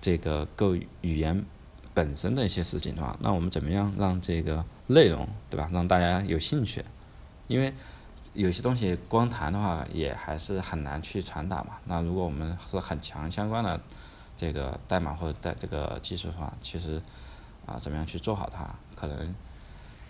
[0.00, 1.44] 这个够语言
[1.92, 5.68] 本身的一些事情的话，那我们怎么样让这个内容，对吧？
[5.72, 6.84] 让大家有兴趣？
[7.48, 7.74] 因为
[8.32, 11.78] 有些东西光谈的话，也还是很难去传达嘛。
[11.84, 13.80] 那如果我们是很强相关的
[14.36, 17.02] 这个代码或者在这个技术的话，其实
[17.66, 19.34] 啊，怎么样去做好它，可能。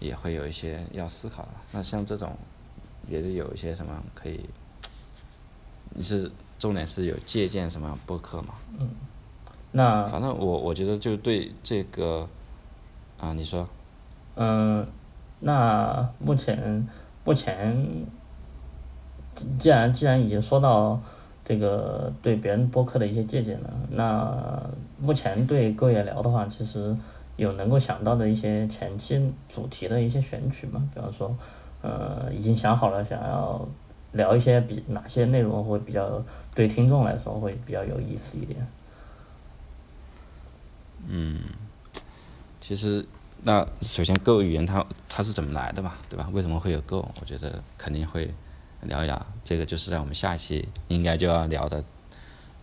[0.05, 1.51] 也会有一些要思考的。
[1.73, 2.37] 那像这种，
[3.09, 4.41] 也得有一些什么可以？
[5.97, 8.55] 你是重点是有借鉴什么播客吗？
[8.79, 8.89] 嗯，
[9.73, 12.29] 那反正我我觉得就对这个，
[13.19, 13.67] 啊，你说？
[14.37, 14.87] 嗯，
[15.41, 16.87] 那目前
[17.25, 18.05] 目前，
[19.59, 21.01] 既然既然已经说到
[21.45, 24.63] 这个对别人播客的一些借鉴了，那
[25.01, 26.95] 目前对各位聊的话，其实。
[27.37, 30.89] 有能够想到的一些前期主题的一些选取吗？
[30.95, 31.37] 比方说，
[31.83, 33.67] 呃，已经想好了想要
[34.13, 38.65] 聊一些比哪些内容会比较对听众来说会比较有意思一点。
[41.09, 41.41] 嗯，
[42.61, 43.05] 其实
[43.43, 46.31] 那首先 Go 语言它它是怎么来的嘛，对吧？
[46.33, 47.09] 为什么会有 Go？
[47.21, 48.33] 我觉得肯定会
[48.83, 51.83] 聊一聊，这个就是在我们下一期应该就要聊的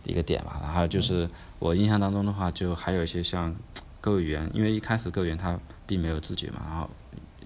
[0.04, 0.58] 一个点吧。
[0.62, 3.54] 然后就是我印象当中的话，就还有一些像。
[4.02, 6.90] Go 语言，因为一开始 Go 语言它并没有自觉嘛，然后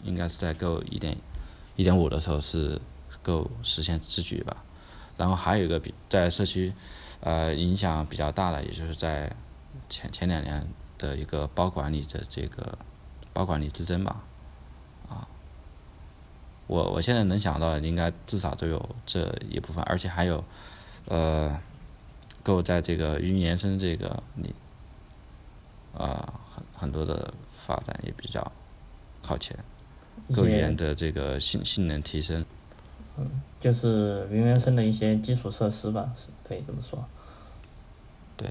[0.03, 1.16] 应该是在够一点
[1.77, 2.81] 一点五的时候是
[3.23, 4.57] 够实现自觉吧。
[5.19, 6.73] 然后还有一个比在社区
[7.21, 9.31] 呃影响比较大的，也就是在
[9.88, 10.66] 前前两年
[10.99, 12.77] 的一个包管理的这个
[13.33, 14.23] 包管理之争吧。
[15.09, 15.29] 啊，
[16.66, 20.42] 我我现在能想到应该至少都有这一部分，而且还有
[21.07, 21.59] 呃
[22.43, 24.55] 够在这个云延伸这个你
[25.97, 26.34] 啊。
[26.55, 28.40] 很很多的发展也比较
[29.22, 29.55] 靠前，
[30.34, 32.42] 各语言的这个性性能提升，
[33.18, 33.28] 嗯，
[33.61, 37.05] 就是云原生的一些基础设施吧，是可以这么说。
[38.38, 38.49] 对，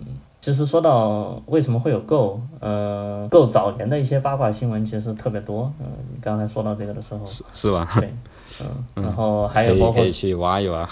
[0.00, 0.06] 嗯，
[0.40, 7.88] 其实说到为什么会有 Go，呃，Go 早年的一些八卦新闻其实特别多，嗯，你刚才说到这个的时候，是是吧？
[8.00, 8.12] 对，
[8.64, 10.88] 嗯，然后还有包括可以去挖一挖，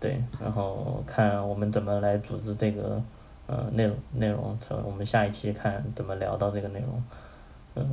[0.00, 3.02] 对，然后看我们怎么来组织这个。
[3.46, 7.02] 呃，内容内容，我们下一期看怎么聊到这个内容。
[7.74, 7.86] 嗯，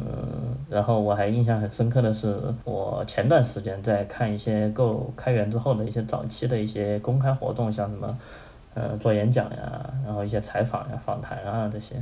[0.70, 8.18] 然后我还印象很深刻的是，我前段时间在看一些 Go 开源之后的一些早期的一些公开活动，像什么，
[8.74, 11.96] 呃，做演讲呀，然后一些采访呀、访谈啊这些。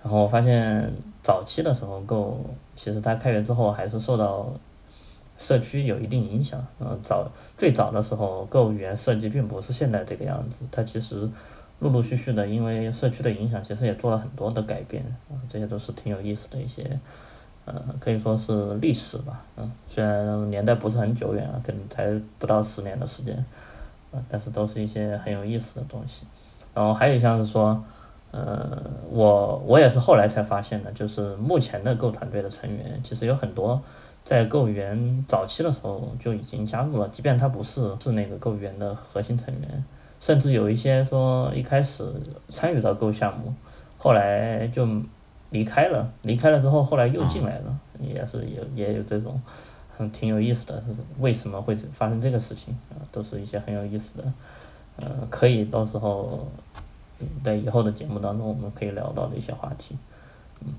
[0.00, 2.38] 然后我发现早期的时候，Go
[2.76, 4.52] 其实它开源之后还是受到，
[5.36, 6.64] 社区有一定影响。
[6.78, 11.28] 呃，早最早的时候，购物语言设计并不是现在这个样子，它其实
[11.80, 15.04] 陆陆续续的，因为社区的影响，其实也做了很多的改变。
[15.30, 16.98] 啊，这些都是挺有意思的一些，
[17.64, 19.44] 呃，可以说是历史吧。
[19.56, 23.36] 嗯，虽然年代不是很久远啊，可能才不到十年的时间，
[24.12, 26.24] 啊，但是都是一些很有意思的东西。
[26.74, 27.82] 然后还有像是说。
[28.30, 33.80] 呃，我我也是后来才发现的，就是目前的购团队的成员，其实有很多
[34.22, 39.84] 在购物园早期的时候就已经加入了，即便他不是是那个购物园的核心成员，
[40.20, 42.04] 甚至有一些说一开始
[42.50, 43.54] 参与到购项目，
[43.98, 44.86] 后来就
[45.50, 49.40] 离开了，离开了之后后来又进来了，也是有也有这种，
[49.96, 50.82] 很挺有意思的，
[51.18, 53.00] 为什么会发生这个事情啊？
[53.10, 54.32] 都是一些很有意思的，
[54.96, 56.48] 呃，可以到时候。
[57.42, 59.96] 在以后的节目当中，我们可以聊到的一些话题，
[60.60, 60.72] 嗯，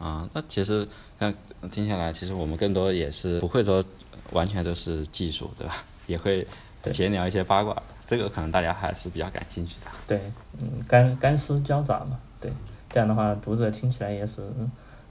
[0.00, 0.84] 啊，那其实
[1.20, 1.32] 像
[1.70, 3.84] 听下来，其实我们更多也是不会说
[4.32, 5.76] 完全都是技术，对吧？
[6.08, 6.44] 也会
[6.84, 7.76] 闲聊一些八卦，
[8.06, 9.90] 这个可能大家还是比较感兴趣的。
[10.06, 10.20] 对，
[10.58, 12.52] 嗯，干干湿交杂嘛，对，
[12.88, 14.42] 这样的话读者听起来也是，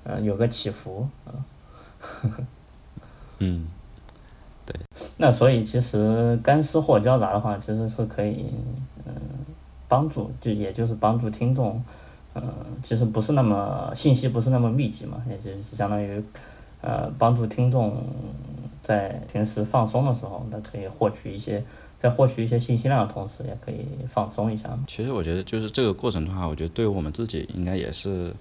[0.05, 1.31] 嗯，有个起伏啊，
[3.39, 3.67] 嗯，
[4.65, 4.75] 对。
[5.17, 8.53] 那所以其实干湿或交杂的话，其实是可以，
[9.05, 9.13] 嗯。
[9.89, 11.83] 帮助就也就是帮助听众，
[12.35, 12.43] 嗯，
[12.83, 16.23] 其实不是那么信息不是那么密集嘛，也就是相当于，
[16.81, 17.97] 呃，帮助听众
[18.81, 21.63] 在平时放松的时候，那可以获取一些，
[21.99, 24.77] 在获取一些信息量的同时，也可以放松一下。
[24.87, 28.33] 其实我觉得就是这个过程的话，我觉得对于我们自己应该也是，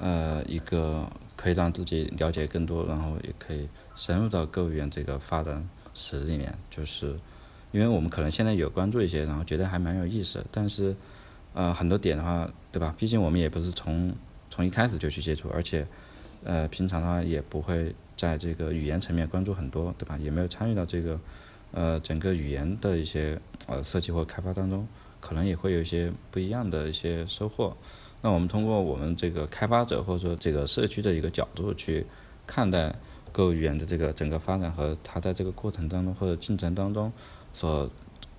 [0.00, 1.06] 呃，一个
[1.36, 7.16] 可以让自己了解更多，然后也可以深入到购物园这个发展史里面，就是。
[7.72, 10.96] 因为我们可能现在有关注一些，然后觉得还蛮有意思，但是，
[11.52, 12.94] 呃，很多点的话，对吧？
[12.96, 14.14] 毕竟我们也不是从
[14.48, 15.86] 从一开始就去接触，而且，
[16.44, 20.16] 呃，平常的话也不会在这个语言层面关注很多，对吧？
[20.18, 21.20] 也没有参与到这个，
[21.72, 24.86] 呃，整个语言的一些呃设计或开发当中，
[25.20, 27.76] 可能也会有一些不一样的一些收获。
[28.22, 32.06] 那我们通过我们这个开发者或者说这个社区的一个角度去
[32.46, 32.94] 看待
[33.32, 37.12] 购物语言的这个整个发展和它在这个过程当中或者进程当中。
[37.52, 37.90] 所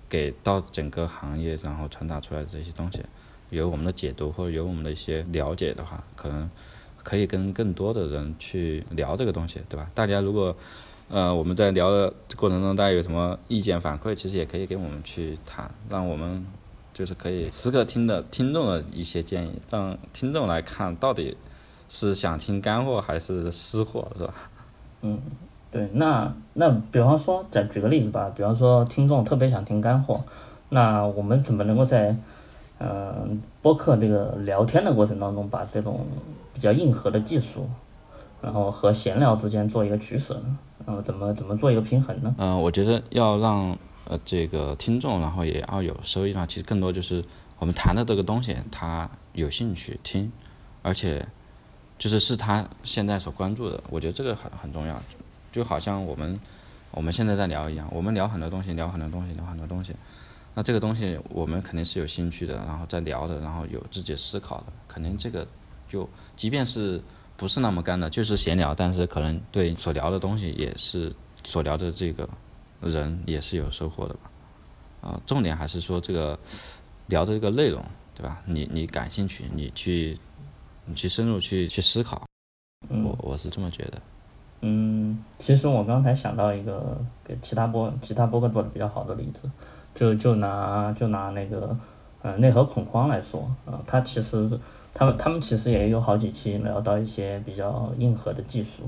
[0.08, 3.02] 给到整个行业，然后传达出来的这些东西，
[3.50, 6.48] 有我们的解读或者有我们的一些了解的话，可能
[7.08, 9.90] 可以跟更多的人去聊这个东西，对吧？
[9.94, 10.54] 大家如果
[11.08, 16.44] 呃我们在聊的过程中，大家有什么意见反馈，其实也可以给我们去谈，让我们
[16.92, 21.34] 就是可以时刻听的听众的一些建议，让听众来看到底
[21.88, 24.34] 是想听干货还是湿货，是吧？
[25.00, 25.18] 嗯。
[25.70, 30.24] 对，那那比方说，再举个例子吧，比方说听众特别想听干货，
[30.70, 32.16] 那我们怎么能够在，
[32.78, 36.06] 嗯，播客这个聊天的过程当中，把这种
[36.58, 37.70] 比较硬核的技术，
[38.42, 40.58] 然后和闲聊之间做一个取舍呢？
[40.84, 42.34] 然后怎么怎么做一个平衡呢？
[42.36, 47.24] 嗯，我觉得要让呃这个听众，然后也要有收益的话，其实更多就是
[47.60, 50.32] 我们谈的这个东西，他有兴趣听，
[50.82, 51.24] 而且
[51.96, 55.00] 就是是他现在所关注的，我觉得这个很很重要。
[55.52, 56.40] 就好像我们
[56.90, 59.94] 我们现在在聊一样，我们聊很多东西，聊很多东西，聊很多东西。
[60.54, 65.46] 那这个东西我们肯定是有兴趣的，然后在聊的，然后有自己思考的，肯定这个
[65.88, 67.02] 就即便是
[67.36, 71.12] 不是那么干的，就是闲聊，但是可能对所聊的东西也是
[71.44, 72.28] 所聊的这个
[72.80, 74.30] 人也是有收获的吧。
[75.00, 76.38] 啊，重点还是说这个
[77.06, 77.82] 聊的这个内容，
[78.14, 78.42] 对吧？
[78.44, 80.18] 你你感兴趣，你去
[80.84, 82.26] 你去深入去去思考，
[82.88, 84.02] 我我是这么觉得。
[84.62, 89.48] 嗯，其实我刚才想到一个给其他播其他播客做的比较好的例子，
[89.94, 91.76] 就就拿就拿那个
[92.28, 94.50] 呃内核恐慌来说，呃，他其实
[94.92, 98.82] 他们他们其实也有好几期聊到一些比较硬核的技术，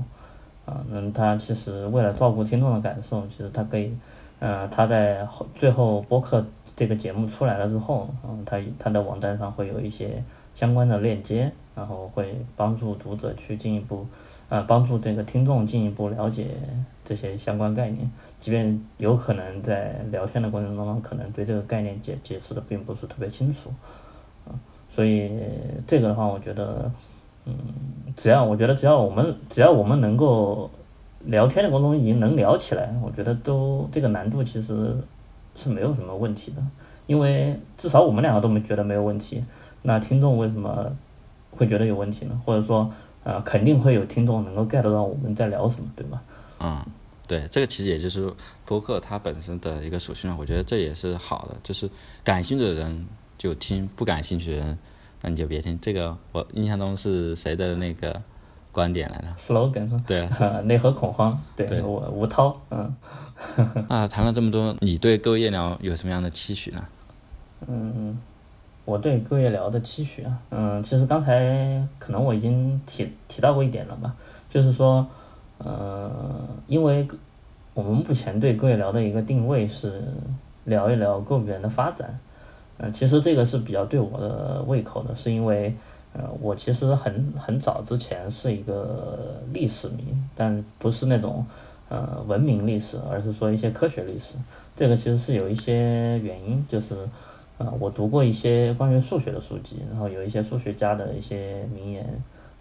[0.65, 3.91] 啊，嗯，他其实为了照顾听众的感受，其实他可以，
[4.39, 10.23] 呃，他在后最后播客这个节目出来了之后，嗯，他他的网站上会有一些
[10.53, 14.05] 相关的链接，然后会帮助读者去进一步。
[14.51, 16.47] 呃，帮助这个听众进一步了解
[17.05, 23.69] 这些相关概念，即便有可能在聊天的过程当中，可能对这个概念解解释的并不是特别清楚，
[24.45, 24.51] 啊，
[24.89, 25.31] 所以
[25.87, 26.91] 这个的话，我觉得，
[27.45, 27.55] 嗯，
[28.17, 30.69] 只要我觉得只要我们只要我们能够
[31.23, 34.97] 聊天的过程中已经能聊起来，我觉得都这个难度其实
[35.55, 36.61] 是没有什么问题的，
[37.07, 39.45] 因为至少我们两个都没觉得没有问题，
[39.83, 40.91] 那听众为什么
[41.51, 42.41] 会觉得有问题呢？
[42.43, 42.91] 或者说？
[43.23, 46.21] 啊，肯定会有听众能够 get 到我们在聊什么，对吧？
[46.59, 46.85] 嗯，
[47.27, 48.31] 对，这个其实也就是
[48.65, 51.89] 播客它本身的一个属性，我觉得这也是好的，就是
[52.23, 53.07] 感兴趣的人
[53.37, 54.77] 就听，不感兴趣的人
[55.21, 55.79] 那你就别听。
[55.79, 58.21] 这个我印象中是谁的那个
[58.71, 59.27] 观点来的。
[59.37, 62.95] slogan 对啊，啊，内核恐慌，对对我吴涛，嗯
[63.87, 66.87] 那谈了这么多，你对各位夜聊有什么样的期许呢？
[67.67, 67.93] 嗯，
[68.85, 74.15] 我对各业聊的期许啊，嗯，其实刚才可能我已经提提到过一点了吧，
[74.49, 75.07] 就是说，
[75.57, 76.11] 呃，
[76.67, 77.07] 因为
[77.73, 80.03] 我们目前对各业聊的一个定位是
[80.65, 82.19] 聊一聊购物园的发展，
[82.77, 85.75] 嗯、其实这个是比较对我的胃口的，是因为。
[86.13, 90.03] 呃，我其实很很早之前是一个历史迷，
[90.35, 91.45] 但不是那种
[91.87, 94.35] 呃文明历史，而是说一些科学历史。
[94.75, 97.07] 这个其实是有一些原因，就是
[97.65, 102.03] 啊我读过一些关于数学的书籍，然后有一些数学家的一些名言，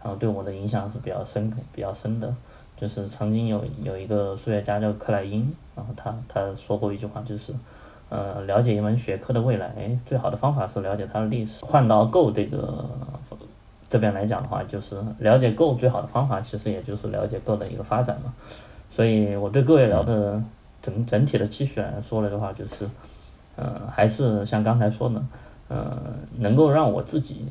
[0.02, 2.34] 然后对我的影响是比较深比较深的。
[2.76, 7.52] 就是曾经有有一个数学家叫克莱因，然后他他说过一句话，就是。
[8.12, 9.72] 呃，了解一门学科的未来，
[10.04, 11.64] 最好的方法是了解它的历史。
[11.64, 12.84] 换到 Go 这个
[13.88, 18.34] 这边来讲的话，就是了解 Go 最好的方法，其实也就是了解 Go 的一个发展嘛。
[18.90, 20.42] 所以我对各位聊的
[20.82, 22.90] 整整体的期许来说了的话，就是，
[23.56, 25.22] 呃，还是像刚才说的，
[25.68, 25.96] 呃，
[26.38, 27.46] 能够让我自己，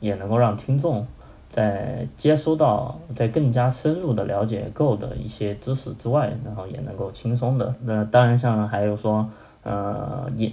[0.00, 1.06] 也能够让听众，
[1.50, 7.74] 在接收到在更加深入的了解 Go 的一些知识之外，然后也能够轻松的。
[7.82, 9.28] 那当然，像还有说。
[9.64, 10.50] 呃，野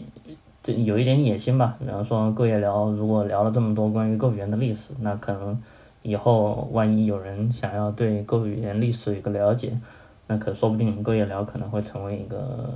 [0.62, 1.78] 这有一点野心吧。
[1.80, 5.58] 比方说，各业聊如果聊了这么多关于购物园的历史，那可能
[6.02, 9.80] 以后万一有人想要对购物园历史有个了解，
[10.28, 12.74] 那可说不定各业聊可能会成为一个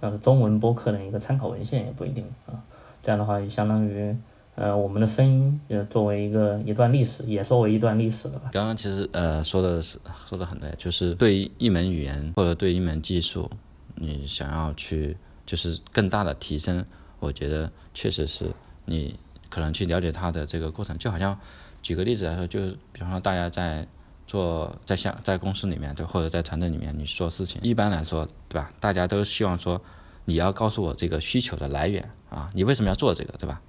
[0.00, 2.62] 呃中文播客的一个参考文献，也不一定啊。
[3.02, 4.16] 这样的话，也相当于
[4.54, 8.50] 呃我们的声音呃作为一个一段历史，也作为一段历史了吧。
[8.52, 13.50] 刚刚其实呃说的是说的很对，就是对于一门语言或者对一门技术，
[13.94, 15.16] 你想要去。
[15.48, 16.84] 就是更大的提升，
[17.20, 18.44] 我觉得确实是
[18.84, 19.18] 你
[19.48, 21.40] 可能去了解它的这个过程，就好像
[21.80, 23.88] 举个例子来说，就是比方说大家在
[24.28, 28.70] 做在像在公司里面，对或者在团队里面，你做事情，一般来说，对吧？
[28.78, 29.80] 大家都希望说
[30.26, 33.60] 你要告诉我这个需求的来源啊，你为什么要做这个，对吧？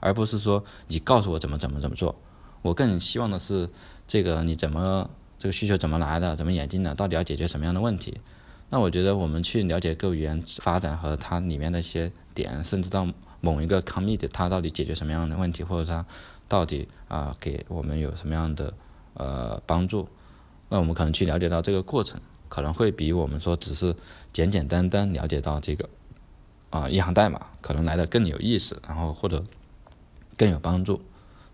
[0.00, 2.16] 而不是说你告诉我怎么怎么怎么做，
[2.62, 3.68] 我更希望的是
[4.08, 5.08] 这个你怎么
[5.38, 8.18] 这个需求怎么来的，怎么演进的，到底要解决什么样的问题。
[8.70, 13.06] 那我觉得我们去了解各语言发展和它里面的一些点，甚至到
[13.40, 16.04] 某一个 commit 它到底解决什么样的问题，或者它
[16.48, 18.72] 到底啊、给我们有什么样的
[19.16, 20.08] 呃帮助，
[20.68, 23.94] 那我们可能去了解到这个过程，可能会比我们说只是
[24.32, 25.88] 简简单单了解到这个
[26.70, 29.42] 啊、呃、一行代码，可能来的更有意思，然后或者
[30.36, 31.00] 更有帮助，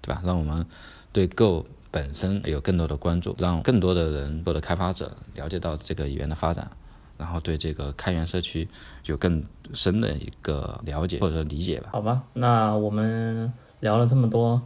[0.01, 0.21] 对吧？
[0.25, 0.67] 让我们
[1.13, 6.71] 对 Go 本身有更多的关注，让更多的人或者开发者了解到这个语言的发展。
[7.19, 8.67] 然后对这个开源社区
[9.05, 9.45] 有更
[9.75, 11.91] 深的一个了解或者理解吧。
[11.93, 14.61] 好吧，那我们聊了这么多，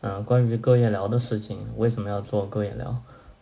[0.00, 2.96] 嗯、关于各业聊的事情，为什么要做各业聊？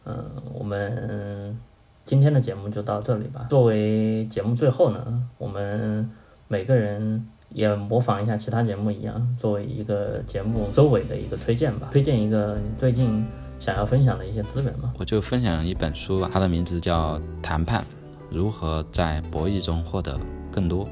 [0.05, 1.59] 嗯、我们
[2.05, 3.47] 今天的节目就到这里吧。
[3.51, 6.09] 作为节目最后呢，我们
[6.49, 13.27] 每个人也模仿一下其他节目一样，作为一个节目周围的一个推荐吧，推荐一个你最近
[13.59, 14.93] 想要分享的一些资源嘛。
[14.99, 17.83] 我就分享一本书吧，它的名字叫《谈判》。
[18.29, 20.19] 如何在博弈中获得
[20.51, 20.85] 更多？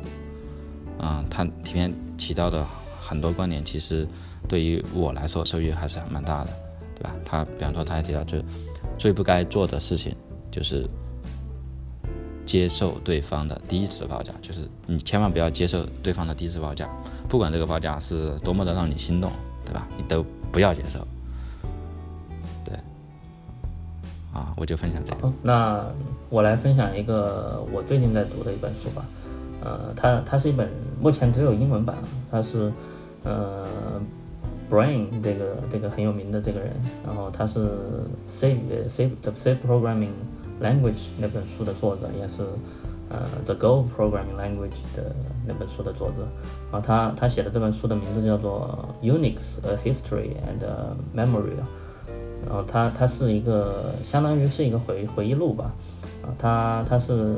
[0.98, 2.64] 啊、嗯，它里面提到的
[3.04, 4.08] 很多观点，其实
[4.48, 6.50] 对于我来说收益还是蛮大的，
[6.94, 7.14] 对吧？
[7.22, 8.38] 他比方说，他还提到，就
[8.96, 10.16] 最不该做的事情
[10.50, 10.88] 就是
[12.46, 16.88] 接受对方的第一次报价，就是你千万不要接受对方的第一次报价，
[17.28, 19.30] 不管这个报价是多么的让你心动，
[19.66, 19.86] 对吧？
[19.98, 21.06] 你都不要接受。
[22.64, 22.74] 对，
[24.32, 25.30] 啊，我就分享这个。
[25.42, 25.84] 那
[26.30, 29.04] 我来分享一个我最近在读的一本书吧，
[29.62, 31.96] 呃，它它是一本目前只有英文版，
[32.30, 32.72] 它是
[33.24, 33.64] 呃
[34.70, 36.70] Brain 这个这个很有名的这个人，
[37.04, 37.66] 然后他是
[38.28, 40.14] Save Save the Save Programming
[40.62, 42.42] Language 那本书的作者，也是
[43.08, 45.14] 呃 The Go Programming Language 的
[45.46, 46.26] 那本书的作者，
[46.70, 50.64] 然后他他写的这本书的名字叫做 Unix: A History and
[51.14, 51.56] Memory。
[52.46, 55.72] 然后他他是一个相当于是一个回回忆录吧，
[56.22, 57.36] 啊，他他是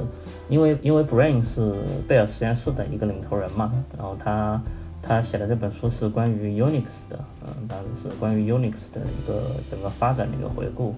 [0.49, 1.73] 因为因为 Brain 是
[2.09, 4.61] 贝尔实验室的一个领头人嘛，然后他
[5.07, 10.95] 他写的这本书是关于 Unix 的，嗯，当然是关于 Unix 的一个整个发展的一个回顾。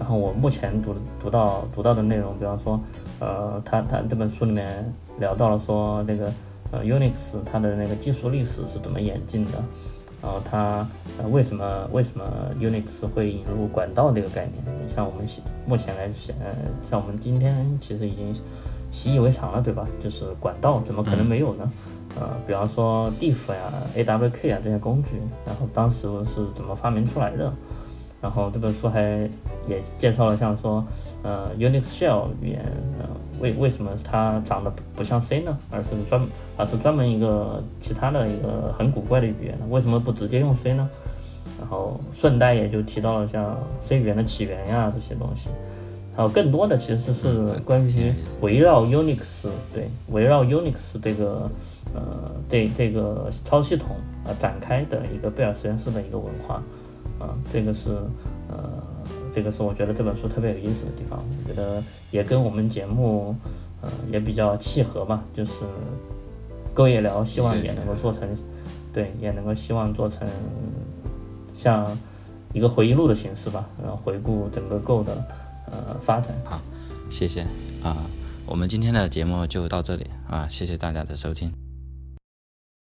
[0.00, 2.80] 然后我目前读读到读到的内容，比方说，
[3.20, 6.32] 呃，他他这本书里面聊到了说那个
[6.72, 9.52] 呃 Unix 它的那个技术历史是怎么演进的。
[10.22, 10.86] 然后它
[11.18, 12.24] 呃为什么为什么
[12.58, 14.88] Unix 会引入管道这个概念？
[14.92, 15.24] 像我们
[15.66, 18.34] 目前来想，呃，像我们今天其实已经
[18.90, 19.86] 习以为常了，对吧？
[20.02, 21.70] 就是管道怎么可能没有呢？
[22.18, 25.10] 呃，比方说 diff 呀、AWK 啊这些工具，
[25.44, 27.52] 然后当时是怎么发明出来的？
[28.22, 29.28] 然后这本书还
[29.68, 30.84] 也介绍了像说，
[31.22, 32.64] 呃，Unix Shell 语言，
[32.98, 33.06] 呃，
[33.40, 35.56] 为为什么它长得不像 C 呢？
[35.70, 39.66] 而是专而是专门一个其他的一个很古怪的语言呢？
[39.68, 40.88] 为什么不直接用 C 呢？
[41.60, 45.50] 然后顺带也就提到了像 C 语言的起源呀这些东西，
[46.16, 51.50] 还有更多的其实是关于围绕 Unix 对围绕 Unix 这个
[51.94, 56.62] 呃这这个操作系统啊展开的一个贝尔实验室的一个文化。
[57.18, 57.88] 啊，这个是，
[58.50, 58.82] 呃，
[59.32, 61.18] 这个是我觉得这本书特别有意思的地方。
[61.18, 63.34] 我觉得也跟我们节目，
[63.80, 65.24] 呃，也比较契合吧。
[65.32, 65.52] 就是
[66.74, 68.28] 勾夜聊，希望也能够做成，
[68.92, 70.28] 对，也能够希望做成
[71.54, 71.86] 像
[72.52, 75.16] 一个回忆录的形式吧，然后回顾整个 Go 的
[75.70, 76.34] 呃发展。
[76.44, 76.60] 好，
[77.10, 77.46] 谢谢
[77.82, 78.06] 啊，
[78.46, 81.52] 我们今天的节目就到这里啊，谢谢大家的收听。